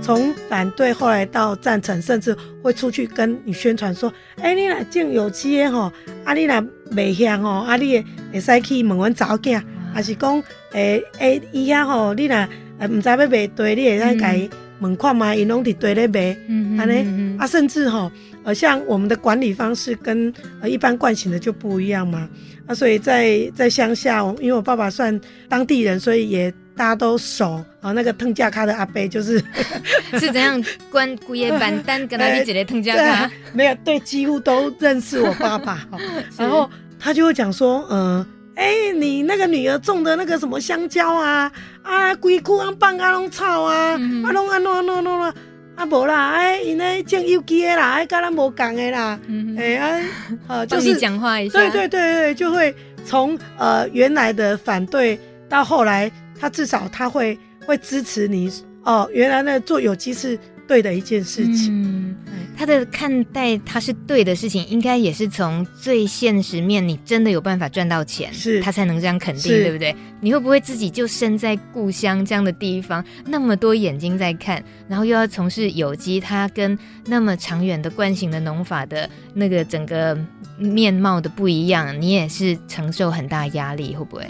[0.03, 5.93] 从反对后来到赞成，甚至会出去跟你宣传说：“哎、欸，你来种有机的吼，
[6.25, 8.03] 啊，你来卖香吼，啊，你
[8.33, 12.37] 会使去问阮查某囝，还是讲，诶、欸、诶，伊遐吼，你若
[12.79, 14.49] 呃唔知要卖对，你会使甲伊
[14.81, 16.37] 问看嘛，伊拢伫对咧卖，
[16.79, 18.11] 安尼啊，甚至吼，
[18.45, 22.29] 呃，像我们的管理方式跟呃一般惯性的就不一样嘛，
[22.67, 26.53] 啊，所以在在乡下，因为我爸爸算当地人，所以也。
[26.79, 29.43] 大家都熟啊，那个烫架卡的阿伯就是
[30.15, 33.29] 是怎样关古叶板单跟他 一起来烫架卡？
[33.53, 35.85] 没有，对，几乎都认识我爸爸。
[36.39, 38.27] 然后他就会讲说，嗯、呃，
[38.59, 41.51] 哎、欸，你那个女儿种的那个什么香蕉啊，
[41.83, 45.33] 啊，规窟啊放啊拢草啊，啊拢啊喏喏喏喏，
[45.77, 49.19] 啊无啦，哎，因那种有机的啦，哎，跟咱无共的啦，
[49.57, 50.01] 哎啊，
[50.49, 55.19] 呃， 就是讲话一下，对对对对，就会从呃原来的反对
[55.49, 56.11] 到后来。
[56.41, 58.49] 他至少他会会支持你
[58.85, 61.73] 哦，原来呢做有机是对的一件事情。
[61.73, 62.17] 嗯，
[62.57, 69.97] 他的看待他是对的事情，应该也是从最现实面，你真的有办法赚到钱，是他才能这样肯定，对不对？
[70.21, 80.17] 你会不会自己就身在故乡这样的地方，那么多眼睛在看，然后又要从事有机，他跟那么长远的惯性的农法的那个整个
[80.59, 84.23] 面貌的不一样，你也是承受很大压力，会不会？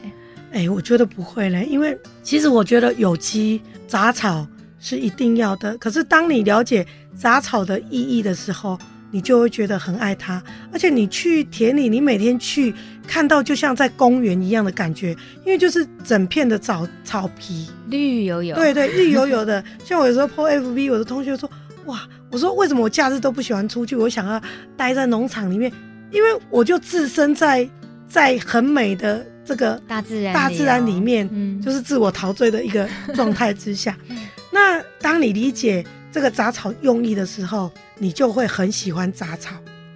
[0.50, 4.46] 哎、欸，我觉得不会嘞，因为其实我觉得有机杂草
[4.80, 5.76] 是一定要的。
[5.78, 6.86] 可是当你了解
[7.16, 8.78] 杂草的意义的时候，
[9.10, 10.42] 你就会觉得很爱它。
[10.72, 12.74] 而且你去田里，你每天去
[13.06, 19.62] 看到，就像在公园一样的感觉，因为就是整片的草草皮绿油油，对对，绿油油的。
[19.84, 21.50] 像我有时候 po FB，我的同学说
[21.86, 23.96] ：“哇，我说为什么我假日都不喜欢出去？
[23.96, 24.40] 我想要
[24.76, 25.72] 待在农场里面，
[26.10, 27.68] 因为我就置身在
[28.08, 33.96] 在很美的。”这个大自然，大自然里面，嗯，就是自我陶醉的一个状态之下。
[34.58, 39.54] 那当你理解这个杂草用意的时候，你就会很喜欢杂草。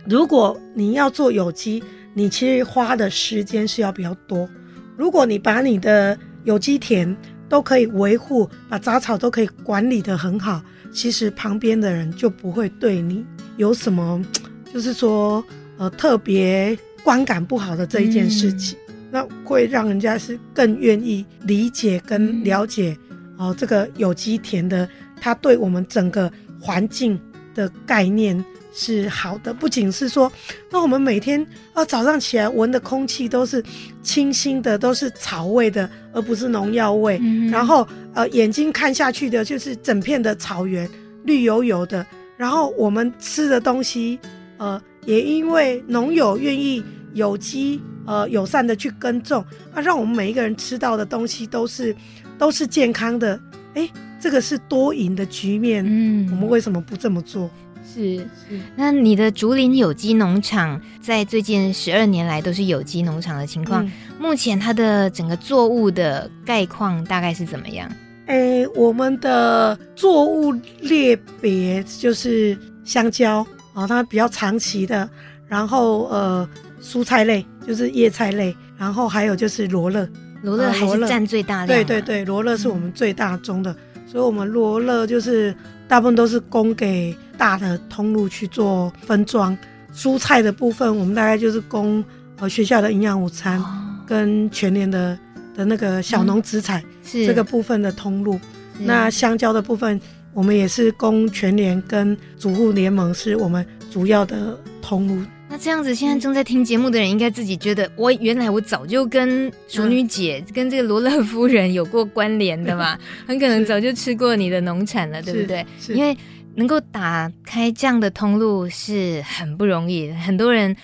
[0.09, 1.83] 如果你要做有机，
[2.15, 4.49] 你其实花的时间是要比较多。
[4.97, 7.15] 如果你把你的有机田
[7.49, 14.25] 都可以维护，把杂草都可以管理得很好，其实旁边的人就不会对你有什么，
[14.73, 15.45] 就是说
[15.77, 18.79] 呃特别观感不好的这一件事情。
[18.79, 22.97] 嗯那会让人家是更愿意理解跟了解
[23.43, 24.89] 哦，这个有机田的，
[25.21, 27.21] 它对我们整个环境
[27.57, 29.53] 的概念是好的。
[29.53, 30.31] 不仅是说，
[30.71, 33.61] 那我们每天啊早上起来闻的空气都是
[34.01, 37.19] 清新的，都是草味的，而不是农药味。
[37.21, 37.85] 嗯、然后
[38.15, 40.89] 呃，眼睛看下去的就是整片的草原，
[41.25, 42.07] 绿油油的。
[42.37, 44.21] 然后我们吃的东西，
[44.59, 47.81] 呃，也因为农友愿意有机。
[48.05, 51.95] 呃，友善的去耕种啊，让我们每一个人吃到的东西都是
[52.39, 53.39] 都是健康的。
[53.75, 53.89] 哎，
[54.21, 55.85] 这个是多赢的局面。
[55.87, 57.51] 嗯，我们为什么不这么做？
[57.85, 58.61] 是是。
[58.77, 67.91] 那你的竹林有机农场在最近十二年来都是有机农场的情况，嗯，目前它的整个作物的概况大概是怎么样？
[68.27, 70.53] 哎，我们的作物
[70.83, 75.09] 类别就是香蕉啊，它比较长期的，
[75.49, 76.49] 然后呃。
[76.85, 80.05] 蔬菜类就是叶菜类，然后还有就是罗勒，
[80.43, 81.67] 罗勒还是占最大量。
[81.67, 85.55] 对对对，罗勒是我们最大宗的，嗯、所以我们罗勒就是
[85.89, 89.57] 大部分都是供给大的通路去做分装。
[89.95, 92.03] 蔬菜的部分，我们大概就是供
[92.39, 93.63] 呃学校的营养午餐
[94.07, 95.19] 跟全年的
[95.55, 98.41] 的那个小农植材这个部分的通路。
[98.79, 100.01] 那香蕉的部分，
[100.33, 105.23] 我们也是供全联跟主妇联盟是我们主要的通路。
[105.53, 112.99] 那这样子，现在正在听节目的人应该自己觉得，我原来我早就跟熟女姐、嗯、跟这个罗勒夫人有过关联的嘛，
[113.29, 115.63] 很可能早就吃过你的农产了，对不对？
[115.91, 116.17] 因为
[116.55, 120.75] 能够打开这样的通路是很不容易，很多人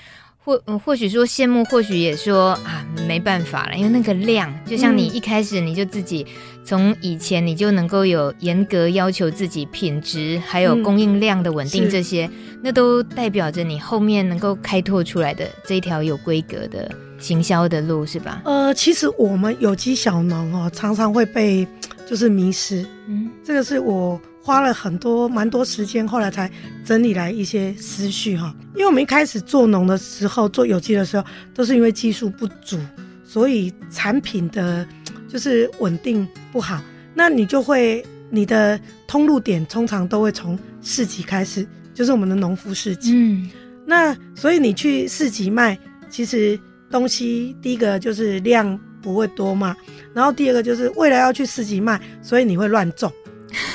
[0.48, 6.26] 或或许说羡慕，或许也说啊没办法了，因为那个量，就像你一开始你就自己。
[6.64, 18.42] 从以前你就能够有严格要求自己品质，还有供应量的稳定，这些、嗯、那都代表着你后面能够开拓出来的这一条有规格的行销的路，是吧？
[18.44, 21.66] 呃，其实我们有机小农哦，常常会被
[22.06, 26.50] 就是迷失，嗯，这个是我花了很多蛮多时间，后来才
[26.82, 28.56] 整理来一些思绪哈。
[28.74, 32.78] 因为我们一开始做农的时候，做有机的时候，都是因为技术不足，
[33.22, 34.88] 所以产品的。
[35.28, 36.82] 就是稳定不好，
[37.12, 43.12] 那你就会你的通路点通常都会从市集开始，就是我们的农夫市集。
[43.14, 43.50] 嗯，
[43.84, 45.78] 那所以你去市集卖，
[46.08, 46.58] 其实
[46.90, 49.76] 东西第一个就是量不会多嘛，
[50.14, 53.12] 然后第二个就是未来要去市集卖，所以你会乱种，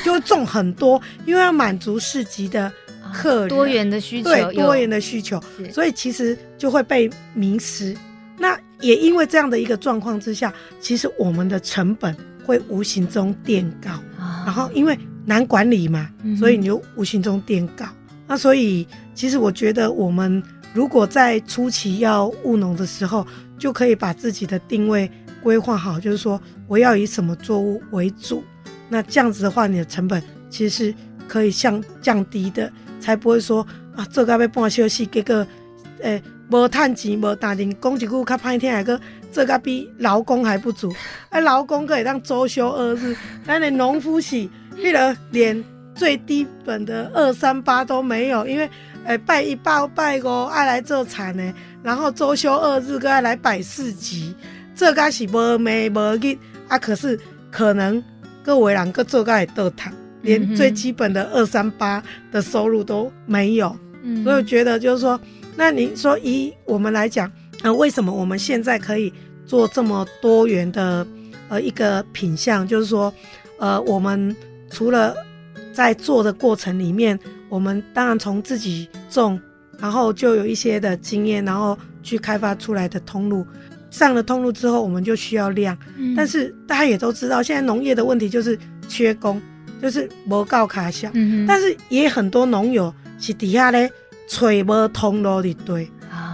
[0.04, 2.72] 就会种很多，因为要满足市集的
[3.14, 5.42] 客多元的需求，对多元的需求，
[5.72, 7.96] 所以其实就会被迷失。
[8.38, 13.92] 那也因为这样的一个状况之下，其实我们的成本会无形中垫高，
[14.46, 17.86] 然后因为难管理嘛，所以你就无形中垫高。
[18.28, 20.42] 那所以其实我觉得，我们
[20.74, 23.26] 如果在初期要务农的时候，
[23.58, 25.10] 就可以把自己的定位
[25.42, 28.44] 规划好，就是说我要以什么作物为主。
[28.94, 30.96] 那这样子的话，你的成本其实是
[31.28, 32.72] 可以降降低的，
[33.02, 33.66] 才不会说
[33.96, 35.46] 啊，这个被半休息，这个，
[36.02, 36.22] 诶。
[36.52, 39.00] 无趁钱，无打定，讲一句较歹听，还个
[39.32, 40.94] 这个比劳工还不足。
[41.30, 43.16] 啊，劳工可以当周休二日，
[43.48, 44.36] 咱的农夫是，
[44.78, 45.64] 迄个连
[45.96, 48.70] 最低本的二三八都没有，因为
[49.06, 54.36] 诶拜一拜拜五爱来做田的，然后周休二日搁爱来摆市集，
[54.76, 56.38] 这个是无暝无日
[56.68, 56.78] 啊。
[56.78, 57.20] 可是
[57.50, 58.04] 可能
[58.44, 59.92] 各位人各做个会倒塌，
[60.22, 63.76] 连最基本的二三八的收入都没有。
[64.04, 65.20] 嗯，所以我觉得就是说。
[65.56, 67.32] 那您说，以我们来讲，
[67.62, 69.14] 呃，为什么我们现在可以
[69.46, 71.06] 做这么多元的
[71.48, 72.68] 呃一个品相？
[72.68, 73.14] 就是说，
[73.60, 74.36] 呃，我们
[74.72, 75.16] 除了
[75.72, 77.20] 在做的过程里面，
[77.50, 79.40] 我们当然从自己种，
[79.78, 83.46] 然后就有一些的经验，然后去开发出来的通路。
[83.94, 85.78] 上了通路之后，我们就需要量。
[85.98, 86.14] 嗯。
[86.18, 88.58] 但是大家也都知道，现在农业的问题就是
[88.90, 89.42] 缺工，
[89.82, 91.10] 就是无够卡小。
[91.14, 91.46] 嗯。
[91.48, 93.90] 但是也很多农友是底下咧。
[94.30, 95.88] 吹不通路的对，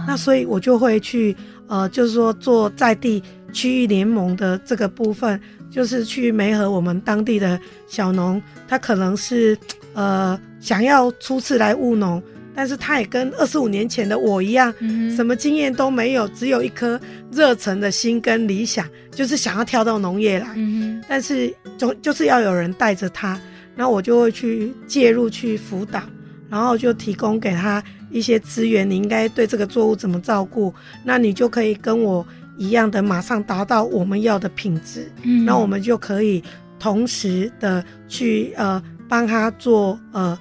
[0.06, 1.36] 那所以我就会去，
[1.66, 3.20] 呃，就是说做在地
[3.52, 5.38] 区域联盟的这个部分，
[5.70, 9.58] 就是去媒合我们当地的小农，他可能是
[9.92, 12.22] 呃想要初次来务农，
[12.60, 17.00] 但是他也跟二十五年前的我一样，嗯、什么经验都没有，只有一颗
[17.32, 23.40] 热忱的心跟理想，就是想要跳到农业来，嗯、但是总就是要有人带着他，
[23.74, 26.02] 那我就会去介入去辅导。
[26.50, 32.26] 然后就提供给他一些资源，你应该对这个作物怎么照顾，那你就可以跟我
[32.58, 35.10] 一样的马上达到我们要的品质。
[35.22, 36.44] 嗯，那我们就可以
[36.78, 40.38] 同时的去呃帮他做呃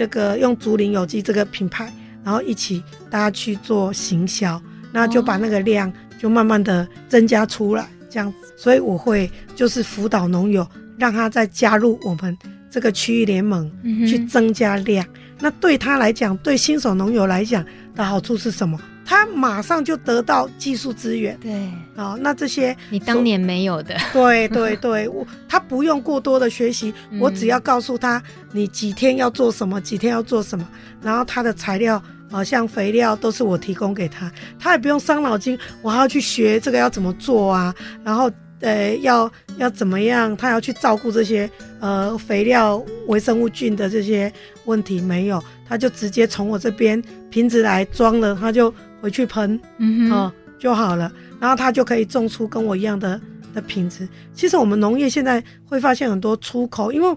[0.00, 1.92] 这个用竹林有机这个品牌，
[2.24, 4.58] 然后一起大家去做行销，
[4.92, 8.38] 那就把那个量就慢慢的增加出来，这样子。
[8.56, 12.34] 所以我会就是辅导农友，让他再加入我们
[12.70, 13.70] 这个区域联盟，
[14.08, 15.04] 去增加量。
[15.04, 17.62] 嗯那对他来讲，对新手农友来讲
[17.94, 18.80] 的好处是什么？
[19.10, 21.36] 他马上就得到技术资源。
[21.40, 23.96] 对，好，那这些你当年没有的。
[24.12, 30.64] 对对对， 我他不用过多的学习，我只要告诉他你几天要做什么，几天要做什么，
[31.02, 32.00] 然后他的材料，
[32.30, 34.30] 好像肥料都是我提供给他，
[34.60, 38.30] 他也不用伤脑筋，我还要去学这个要怎么做啊，然后。
[38.62, 40.36] 呃，要要怎么样？
[40.36, 41.50] 他要去照顾这些
[41.80, 44.30] 呃肥料、微生物菌的这些
[44.66, 45.42] 问题没有？
[45.66, 48.70] 他就直接从我这边瓶子来装了，他就
[49.00, 51.10] 回去喷，嗯哼，哦，就好了。
[51.40, 53.20] 然后他就可以种出跟我一样的
[53.54, 54.08] 的品质。
[54.34, 57.16] 其实我们农业现在会发现很多出口，因为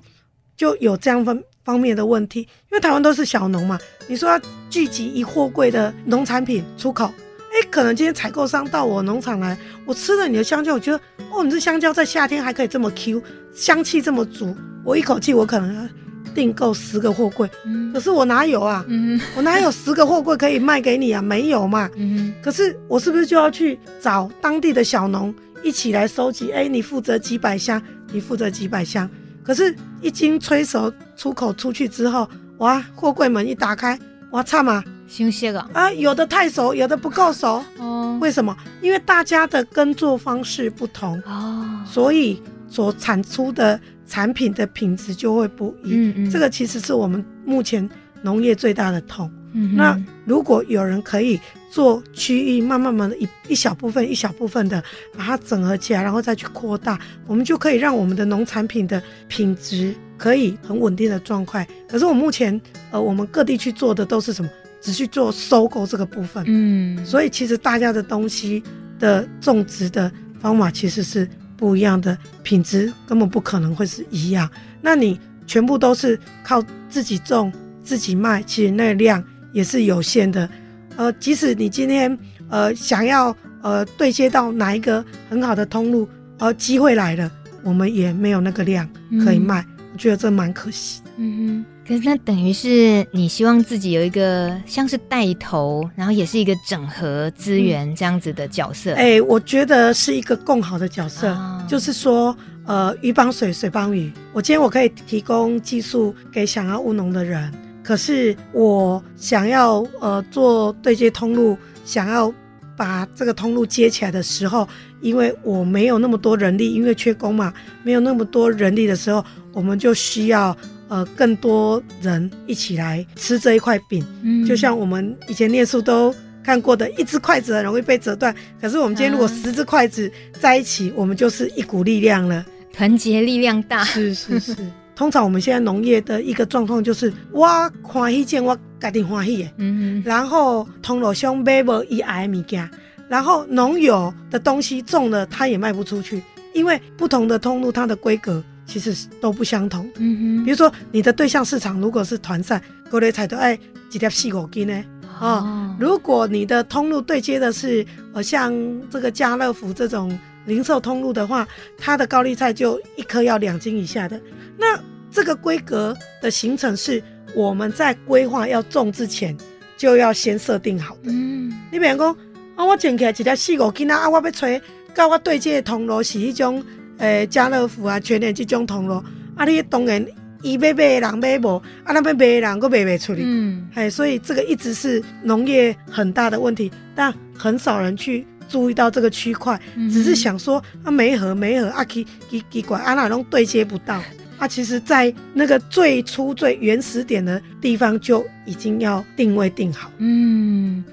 [0.55, 3.77] 就有这样方方面的问题，因为台湾都是小农嘛，
[4.07, 7.05] 你说要聚集一货柜的农产品出口。
[7.53, 9.55] 哎，可能今天采购商到我农场来，
[9.85, 10.97] 我吃了你的香蕉，我觉得
[11.31, 13.21] 哦，你这香蕉在夏天还可以这么 Q，
[13.53, 15.89] 香气这么足，我一口气我可能要
[16.33, 18.83] 订购十个货柜，嗯，可是我哪有啊？
[18.87, 21.21] 嗯，我哪有十个货柜可以卖给你啊？
[21.21, 21.89] 没有嘛。
[21.95, 26.51] 嗯，可是我是不是就要去找当地的小农一起来收集。
[26.51, 27.81] 哎，你负责几百箱，
[28.11, 29.09] 你负责几百箱。
[29.43, 32.29] 可是，一经催熟出口出去之后，
[32.59, 33.99] 哇，货柜门一打开，
[34.31, 35.69] 哇，差嘛，新鲜啊！
[35.73, 37.61] 啊，有的太熟，有的不够熟。
[37.77, 38.55] 哦，为什么？
[38.81, 45.93] 因为大家的耕作方式不同哦，所以所产出的产品的品质就会不一。
[45.95, 47.87] 嗯嗯，这个其实是我们目前
[48.21, 49.31] 农业最大的痛。
[49.53, 51.39] 嗯，那如果有人可以
[51.69, 54.83] 做区域，慢慢慢的一一小部分一小部分的
[55.15, 61.67] 把它整合起来，然后再去扩大，我们就可以让我们的农产品的品质可以很稳定的状态。
[61.87, 64.49] 可是我目前呃，我们各地去做的都是什么？
[64.81, 66.43] 只去做收购这个部分。
[66.47, 68.61] 嗯，所以其实大家的东西
[68.99, 71.29] 的种植的方法其实是
[71.63, 74.49] 不一样的，品质根本不可能会是一样。
[74.81, 77.49] 那你全部都是靠自己种
[77.81, 79.23] 自己卖，其实那量。
[79.53, 80.49] 也是有限的，
[80.95, 82.17] 呃，即使你今天
[82.49, 86.09] 呃想要呃对接到哪一个很好的通路，
[86.39, 88.89] 呃，机会来了，我们也没有那个量
[89.23, 91.03] 可以卖，嗯、我觉得这蛮可惜。
[91.17, 98.93] 嗯哼，可是那等于是你希望自己有一个像是带头，然后也是一个整合资源这样子的角色。
[98.93, 104.09] 哎、嗯欸，我觉得是一个更好的角色，哦、就是说，呃，鱼帮水，水帮鱼。
[104.31, 107.51] 我今天我可以提供技术给想要务农的人。
[107.83, 112.33] 可是我想要呃做对接通路，想要
[112.77, 114.65] 把这个通路接起来的时候，
[115.01, 117.53] 因为我没有那么多人力，因为缺工嘛，
[117.83, 120.55] 没有那么多人力的时候，我们就需要
[120.93, 124.05] 呃更多人一起来吃这一块饼。
[124.21, 126.13] 嗯，就像我们以前念书都
[126.43, 133.83] 看过的，一只筷子很容易被折断，可是我们今天如果十只筷子在一起，我们就是一股力量了，团结力量大。
[133.83, 134.55] 是是是。
[134.95, 137.47] 通常我们现在农业的一个状况就是，我
[137.81, 142.69] 欢喜件我家己欢喜的，嗯哼，然后通路上买无伊爱的物件，
[143.09, 146.21] 然后农友的东西种了，他也卖不出去，
[146.53, 153.57] 因为不同的通路它的规格其实都不相同，嗯哼，比如说你的对象市场如果是团膳，各类菜都爱
[153.89, 154.83] 几条四五斤呢，
[155.19, 158.53] 哦，如果你的通路对接的是呃像
[158.89, 161.47] 这个家乐福这种零售通路的话，
[161.77, 164.19] 它的高丽菜就一颗要两斤以下的。
[164.57, 164.79] 那
[165.11, 167.03] 这个规格的形成是
[167.35, 169.37] 我们在规划要种之前
[169.77, 171.11] 就要先设定好的。
[171.11, 172.15] 嗯，你比方讲
[172.55, 174.47] 啊，我种起来一条四五斤啊，啊我要找
[174.93, 176.63] 跟我对接的通路是一种
[176.99, 179.03] 诶家乐福啊、全联这种通路
[179.35, 180.05] 啊，你当然
[180.41, 183.21] 伊要买的人买无，啊那边买的人佫卖不出去。
[183.23, 189.59] 嗯，哎，所以这个一直是农业很大的问题，但很少人去注意到这个区块，
[189.91, 194.01] 只是想说啊没合没合啊奇奇奇怪啊那拢对接不到。
[194.39, 199.89] 啊其实，在那个最初最原始点的地方就已经要定位定好。
[199.99, 200.83] 嗯，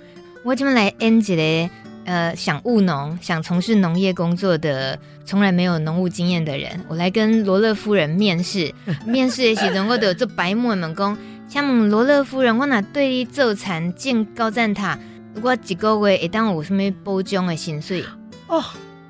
[0.45, 1.69] 我这边来 N 几嘞，
[2.11, 8.75] 呃，想务农、想从事农业工作的，从来没有农务经验的人，我来跟罗勒夫人面试。
[9.07, 11.17] 面试的时候，我都有做白目们讲，
[11.49, 14.99] 像罗勒夫人，我那对你做田建高赞塔，
[15.41, 18.05] 我一个月会当有什么保障的薪水？
[18.49, 18.61] 哦。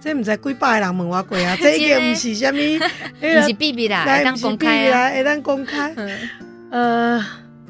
[0.02, 5.94] 这唔知几百个人问我过啊， 这个唔是虾米，不是秘密 啦，会当公开啊，会当公开。
[6.70, 7.22] 呃，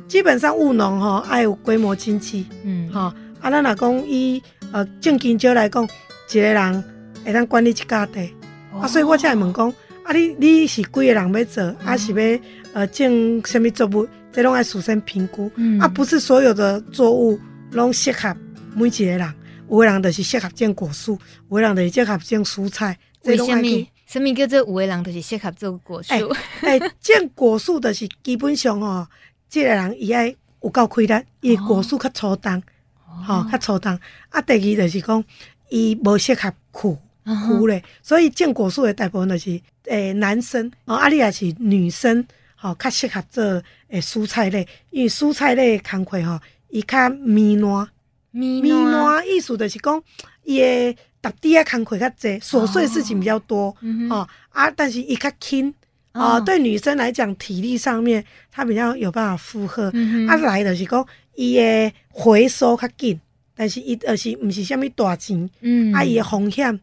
[0.06, 4.40] 基本上务农吼爱有规模经济，嗯，哈，啊，咱若讲以
[4.72, 5.84] 呃正经少来讲，
[6.30, 6.84] 一个人
[7.24, 8.30] 会当管理一家地，
[8.72, 9.68] 啊，所以我才会问讲，
[10.04, 12.40] 啊，你你是几个人要做，啊是要
[12.72, 15.50] 呃种什么作物，这拢爱事先评估，
[15.80, 17.38] 啊，不是所有的作物
[17.72, 18.36] 拢适合
[18.74, 19.34] 每一个人。
[19.68, 21.16] 有的人就是适合种果树，
[21.48, 22.98] 有的人就是适合种蔬菜。
[23.22, 23.86] 为什么？
[24.04, 26.12] 什么叫做有的人就是适合种果树？
[26.62, 29.06] 哎、欸，种、欸、果树就是基本上哦，
[29.48, 32.60] 这个人伊爱有够开力，伊果树较粗重，
[33.26, 33.98] 吼、哦，较粗重。
[34.28, 35.24] 啊，第二就是讲，
[35.68, 39.50] 伊无适合苦苦咧，所以种果树的大部分就是
[39.84, 43.42] 诶、欸、男生，哦，啊，你也是女生，吼，较适合做
[43.88, 47.88] 诶蔬菜类，因为蔬菜类工课吼，伊较绵软。
[48.32, 50.00] 咪糯意思就是讲，
[50.44, 53.76] 伊诶打地啊工课较侪，琐碎事情比较多，
[54.08, 55.68] 哦，啊，但是伊较轻，
[56.12, 61.04] 哦，哦对女生来讲，体力上面她比较有办法负荷，嗯、啊来就是讲，
[61.34, 63.20] 伊诶回收较紧，
[63.54, 66.78] 但是伊而是毋是虾物大钱，嗯，啊伊诶风险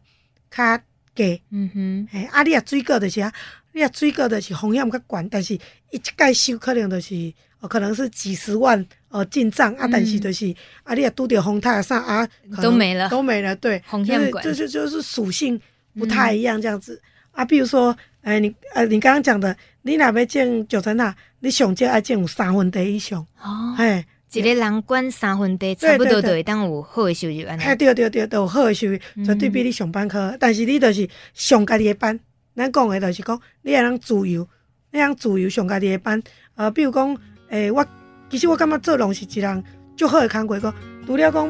[0.50, 0.80] 较
[1.14, 3.32] 低，嗯哼，诶啊你若水果就是啊，
[3.74, 5.60] 你若水果就是风险较悬，但是伊
[5.92, 7.34] 一届收可能就是。
[7.60, 12.30] 哦，可能是几十万哦进账啊，但是就是、嗯、啊，你也拄着风台上啊，
[12.62, 15.60] 都没了，都没了，对，就是就是就是属性
[15.98, 17.46] 不太一样这样子、嗯、啊。
[17.46, 17.90] 比如说，
[18.22, 23.26] 哎、欸，你呃，你刚刚讲的，你若要种九层塔，你上少爱种有三分地以上。
[23.42, 27.64] 哦，哎，一个人管三分地，差不多就会当有好的收入安尼。
[27.64, 30.34] 哎，对对对，都有好的收入，绝对比你上班好。
[30.40, 32.20] 但是你就是上家己的班，
[32.56, 34.46] 咱讲的就是讲，你会通自由，
[34.92, 36.22] 你通自由上家己的班。
[36.56, 37.14] 呃，比如讲，
[37.50, 37.86] 诶、欸，我
[38.30, 39.64] 其实我感觉做农是一人
[39.96, 40.60] 就好的工作。
[40.60, 40.74] 讲
[41.06, 41.48] 除了讲，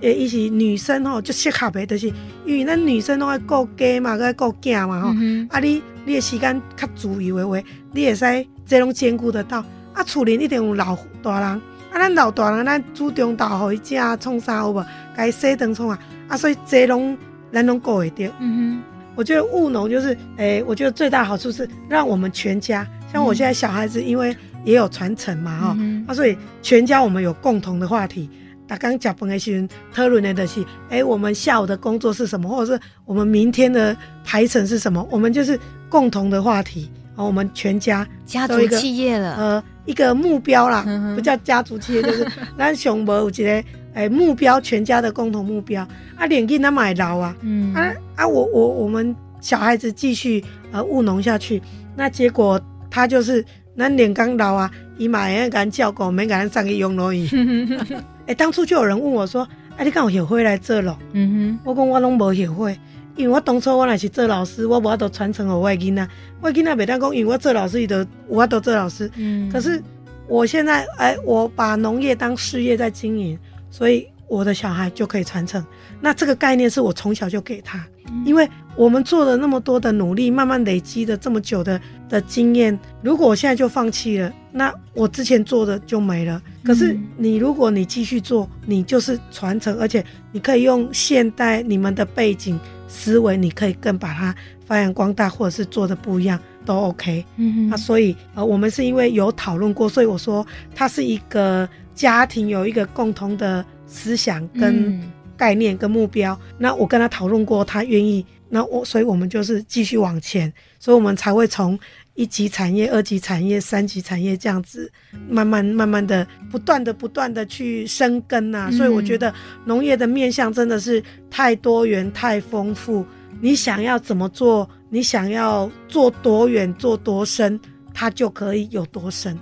[0.00, 2.06] 诶、欸，伊是女生吼，就适合的，就是
[2.46, 5.48] 因为咱女生拢爱顾家嘛，搁爱顾囝嘛，吼、嗯。
[5.50, 7.60] 啊你，你你的时间较自由的话，
[7.92, 9.64] 你会使这拢兼顾得到。
[9.92, 11.60] 啊，厝里一定有老大人。
[11.90, 14.84] 啊，咱老大人，咱煮中昼互伊食，创啥有无？
[15.16, 15.98] 该洗顿创啊！
[16.28, 17.16] 啊，所以这拢
[17.52, 18.30] 咱拢顾会着。
[18.38, 18.82] 嗯哼，
[19.16, 28.30] 我觉得务农就是，诶、欸，我觉得最大好处是让我们全家，像我现在小孩子，因为也有传承嘛，哈、嗯，啊，所以全家我们有共同的话题。
[28.68, 30.60] 大刚讲本的时阵讨论的就是，
[30.90, 35.04] 诶、欸，我们下午的工作是什么，或者是我们明天的排程是什么？
[35.10, 36.88] 我们就是共同的话题。
[37.16, 39.64] 啊，我们全家家族企业了，呃。
[39.86, 40.84] 一个目标啦，
[41.16, 42.24] 不叫家族企业，就是
[42.56, 45.84] 咱上无有一个诶、欸、目标，全家的共同目标。
[46.16, 51.60] 啊，年纪那么还老啊，嗯啊啊，我我我们小孩子继续呃务农下去，
[51.96, 53.44] 那结果他就是
[53.76, 57.26] 咱年刚老啊，伊嘛会甲咱照顾，免甲咱送去养老院。
[57.26, 57.96] 诶、
[58.26, 59.42] 欸，当初就有人问我说，
[59.76, 60.96] 哎、啊，你敢有学会来这咯？
[61.14, 62.78] 嗯哼，我讲我拢无学会。
[63.20, 66.08] 因为我当初我若是做老师，我无法度传承我的囡仔，
[66.40, 69.10] 我囡仔袂当讲，因为我做老师伊就有法度做老师。
[69.16, 69.50] 嗯。
[69.50, 69.82] 可是
[70.26, 73.38] 我现在哎，我把农业当事业在经营，
[73.70, 75.64] 所以我的小孩就可以传承。
[76.00, 77.84] 那这个概念是我从小就给他，
[78.24, 86.40] 因为我们做了那么多的努力，慢慢累积的这么久的的经验，如果我现在就放弃了，那我之前做的就没了。
[86.64, 90.02] 可是你如果你继续做，你就是传承，而且
[90.32, 92.58] 你可以用现代你们的背景。
[92.90, 94.34] 思维你可以更把它
[94.66, 97.24] 发扬光大，或者是做的不一样都 OK。
[97.36, 105.00] 嗯嗯，那、啊、所以呃，我们是因为有讨论过，所以我说它是一个家庭有一个共同的思想跟
[105.36, 106.34] 概念跟目标。
[106.34, 111.78] 嗯、那我跟他讨论过，他愿意，那我所以我们就是继续往前，所以我们才会从
[112.20, 114.92] 一级产业、二级产业、三级产业这样子
[115.26, 118.70] 慢慢慢慢的不断的不断的去生根呐。
[118.70, 119.32] 所以我觉得
[119.64, 123.06] 农业的面向真的是太多元、太丰富。
[123.40, 127.58] 你想要怎么做，你想要做多远、做多深，
[127.94, 129.34] 它就可以有多深。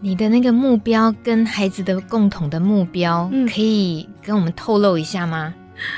[0.00, 5.52] 你的那个目标跟孩子的共同的目标，可以跟我们透露一下吗？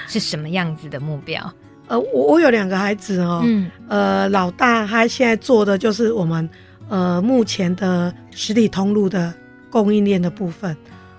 [0.08, 1.52] 是什么样子的目标？
[1.88, 6.48] 呃，我我有两个孩子哦，嗯，呃，老大他现在做的就是我们
[6.88, 9.32] 呃目前的实体通路的
[9.70, 10.76] 供应链的部分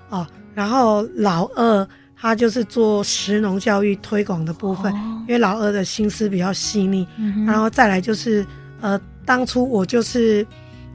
[0.09, 1.87] 哦，然后老二
[2.19, 8.45] 他就是做食农教育推广的部分，哦，因为老二的心思比较细腻，嗯，然后再来就是
[8.81, 10.45] 呃，当初我就是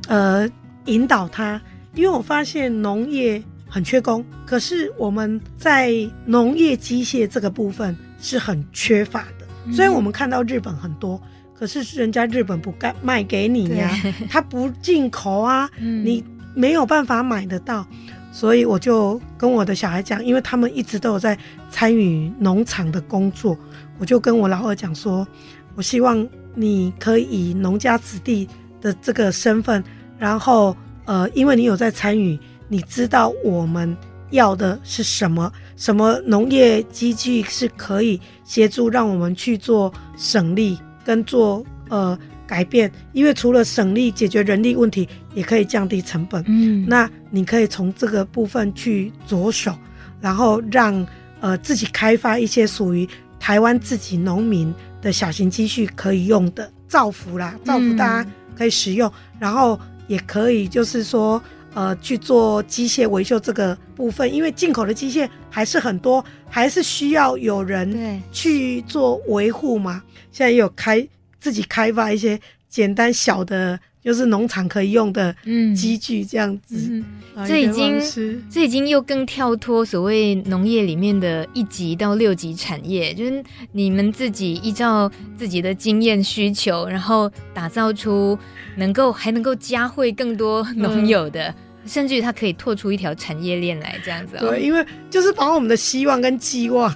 [0.09, 0.49] 呃
[0.87, 1.61] 引导他，
[1.95, 5.93] 因为我发现农业很缺工，可是我们在
[6.27, 9.42] 农业机械这个部分是很缺乏的。
[9.71, 11.21] 虽然我们看到日本很多，
[11.55, 13.91] 可是人家日本不干卖给你呀，
[14.29, 17.87] 他不进口啊，你没有办法买得到，
[18.33, 21.39] 所以我就跟我的小孩讲，因为他们一直都有在
[21.71, 23.57] 参与农场的工作，
[23.99, 25.27] 我就跟我老二讲说，
[25.75, 28.49] 我希望你可以以农家子弟
[28.81, 29.83] 的这个身份，
[30.19, 32.39] 然后呃，因为你有在参与，
[32.69, 33.97] 你知道我们。
[34.33, 35.53] 要的是什么？
[35.83, 42.17] 什么农业机具是可以协助让我们去做省力跟做呃
[42.47, 42.89] 改变？
[43.13, 46.41] 因为除了省力解决人力问题，也可以降低成本。
[46.47, 49.77] 嗯，那你可以从这个部分去着手，
[50.21, 51.05] 然后让
[51.41, 53.09] 呃自己开发一些属于
[53.41, 59.77] 台湾自己农民的小型机具可以用的，造福啦，造福大家可以使用，嗯、然后
[60.07, 61.43] 也可以就是说。
[61.75, 70.03] 呃，去做机械维修这个部分，因为进口的机械还是很多，还是需要有人去做维护嘛。
[70.31, 71.07] 现在也有开
[71.41, 75.35] 自己开发一些简单小的，就是农场可以用的
[75.77, 76.77] 机具这样子。
[76.91, 78.01] 嗯嗯、这已经
[78.51, 83.43] 这已经又更跳脱所谓农业里面的一级到六级产业，就是
[83.73, 88.39] 你们自己依照自己的经验需求，然后打造出
[88.77, 91.49] 能够还能够加惠更多农友的。
[91.49, 91.55] 嗯
[91.87, 94.51] 甚至于它可以拓出一条产业链来，这样子、喔。
[94.51, 96.95] 对，因为就是把我们的希望跟寄望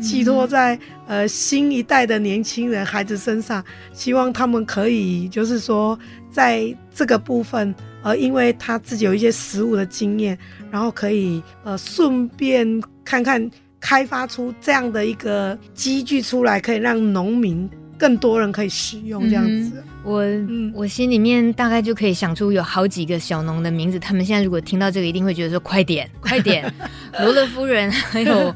[0.00, 0.74] 寄托在、
[1.06, 5.98] 嗯、呃新一代的年轻人孩子身上，希望他们可以就是说
[6.30, 10.36] 在这个部分，呃，因为他自己有一些实物的经验，
[10.70, 17.68] 然后可以呃顺便看看开发出这样的一个机具出来，可以让农民
[17.98, 19.72] 更多人可以使用这样子。
[19.76, 26.72] 嗯、我、嗯、我心里面大概就可以想出有好几个小农的名字，他们现在如果听到这个，一定会觉得说：快点， 快点，
[27.20, 28.54] 罗勒夫人 还有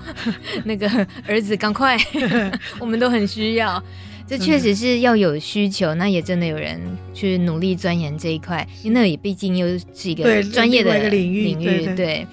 [0.64, 0.88] 那个
[1.26, 1.96] 儿子，赶快，
[2.78, 3.82] 我们都很需要。
[4.26, 6.78] 这确实是要有需求，那也真的有人
[7.14, 11.44] 去努力钻研这一块，因为那也毕竟又是一个专业的领域。
[11.44, 12.26] 领域对，对，对，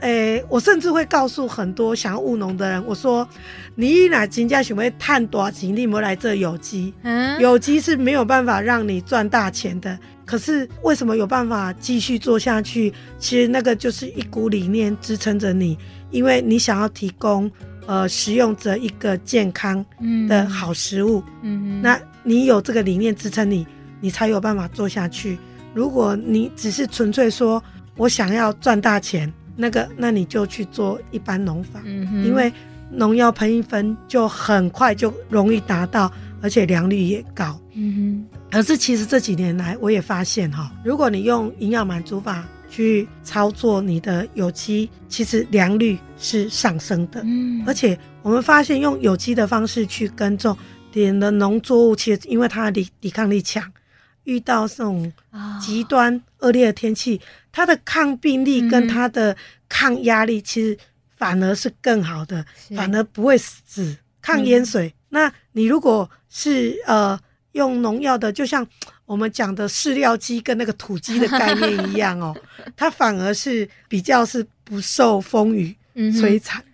[0.00, 3.26] 诶，我甚至会告诉很多想要务农的人，我说
[3.74, 6.92] ：“你哪真正想要赚大钱，你莫来这有机。
[7.02, 9.98] 嗯，有机是没有办法让你赚大钱的。
[10.24, 12.92] 可是为什么有办法继续做下去？
[13.18, 15.76] 其实那个就是一股理念支撑着你，
[16.10, 17.50] 因为你想要提供。”
[17.86, 19.84] 呃，食用者一个健康
[20.28, 23.66] 的好食物，嗯，那你有这个理念支撑你，
[24.00, 25.36] 你才有办法做下去。
[25.74, 27.60] 如果你只是纯粹说
[27.96, 32.50] 我想要赚大钱，那个，那你就去做一般农法，嗯，因为
[32.90, 38.38] 农药喷一喷就很快就容易达到，而且良率也高，嗯哼。
[38.50, 42.44] 可是其实这几年来，我也发现哈，如果你用营养满足法。
[42.72, 47.20] 去操作你的有机，其实良率是上升的。
[47.24, 50.56] 嗯，而且我们发现用有机的方式去耕种，
[50.92, 53.60] 点的农作物其实因为它的抵抵抗力强，
[54.24, 55.12] 遇到这种
[55.60, 59.36] 极端恶劣的天气，它的抗病力跟它的
[59.68, 60.76] 抗压力其实
[61.16, 62.44] 反而是更好的，
[62.76, 64.92] 反而不会死，抗淹水。
[65.10, 67.18] 那你如果是呃
[67.52, 68.66] 用农药的，就像。
[69.10, 72.32] 我们讲的饲料鸡跟那个土鸡的概念一样哦，
[72.76, 76.64] 它反而是比较是不受风雨摧残。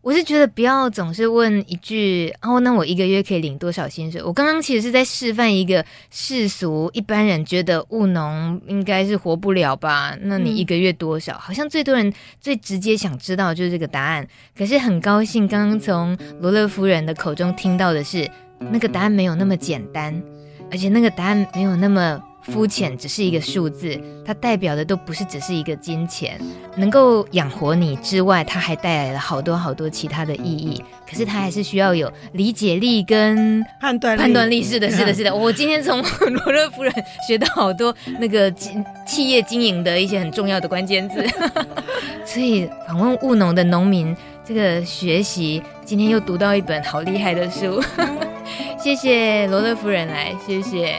[0.00, 0.10] 嗯。
[0.10, 4.22] 我是觉得不要总是问一句哦，那我一个月可以领多少薪水？
[4.22, 10.16] 我刚刚其实是在示范一个世俗一般人觉得务农应该是活不了吧？
[10.22, 11.38] 那你一个月多少？
[11.38, 14.26] 好像最多人最直接想知道就是这个答案。
[14.56, 18.28] 可是很高兴刚刚从罗勒夫人的口中听到的是
[18.58, 20.22] 那个答案没有那么简单。
[20.72, 26.40] 而且那个答案没有那么肤浅，只是一个数字，它代表的都不是只是一个金钱，
[26.76, 30.82] 能够养活你之外，它还带来了好多好多其他的意义。
[31.08, 34.62] 可是它还是需要有理解力跟判断判断力。
[34.62, 35.34] 是的，是的， 是的。
[35.34, 36.92] 我今天从 罗勒夫人
[37.26, 41.24] 学到好多那个企业经营的一些很重要的关键字。
[42.24, 44.16] 所以访问务农的农民，
[44.52, 47.80] 这个学习今天又读到一本好厉害的书。
[48.76, 50.96] 谢谢罗勒夫人来，谢谢。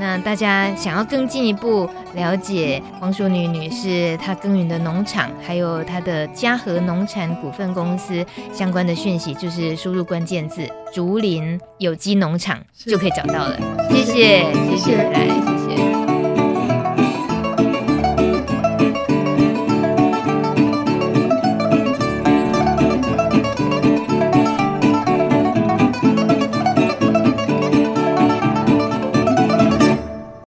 [0.00, 8.24] 那大家想要更进一步了解黄淑女女士她耕耘的农场，还有她的嘉禾农产股份公司
[8.54, 13.60] 相关的讯息，就是输入关键字“竹林有机农场”就可以找到了。
[13.90, 15.63] 谢谢，谢谢，来。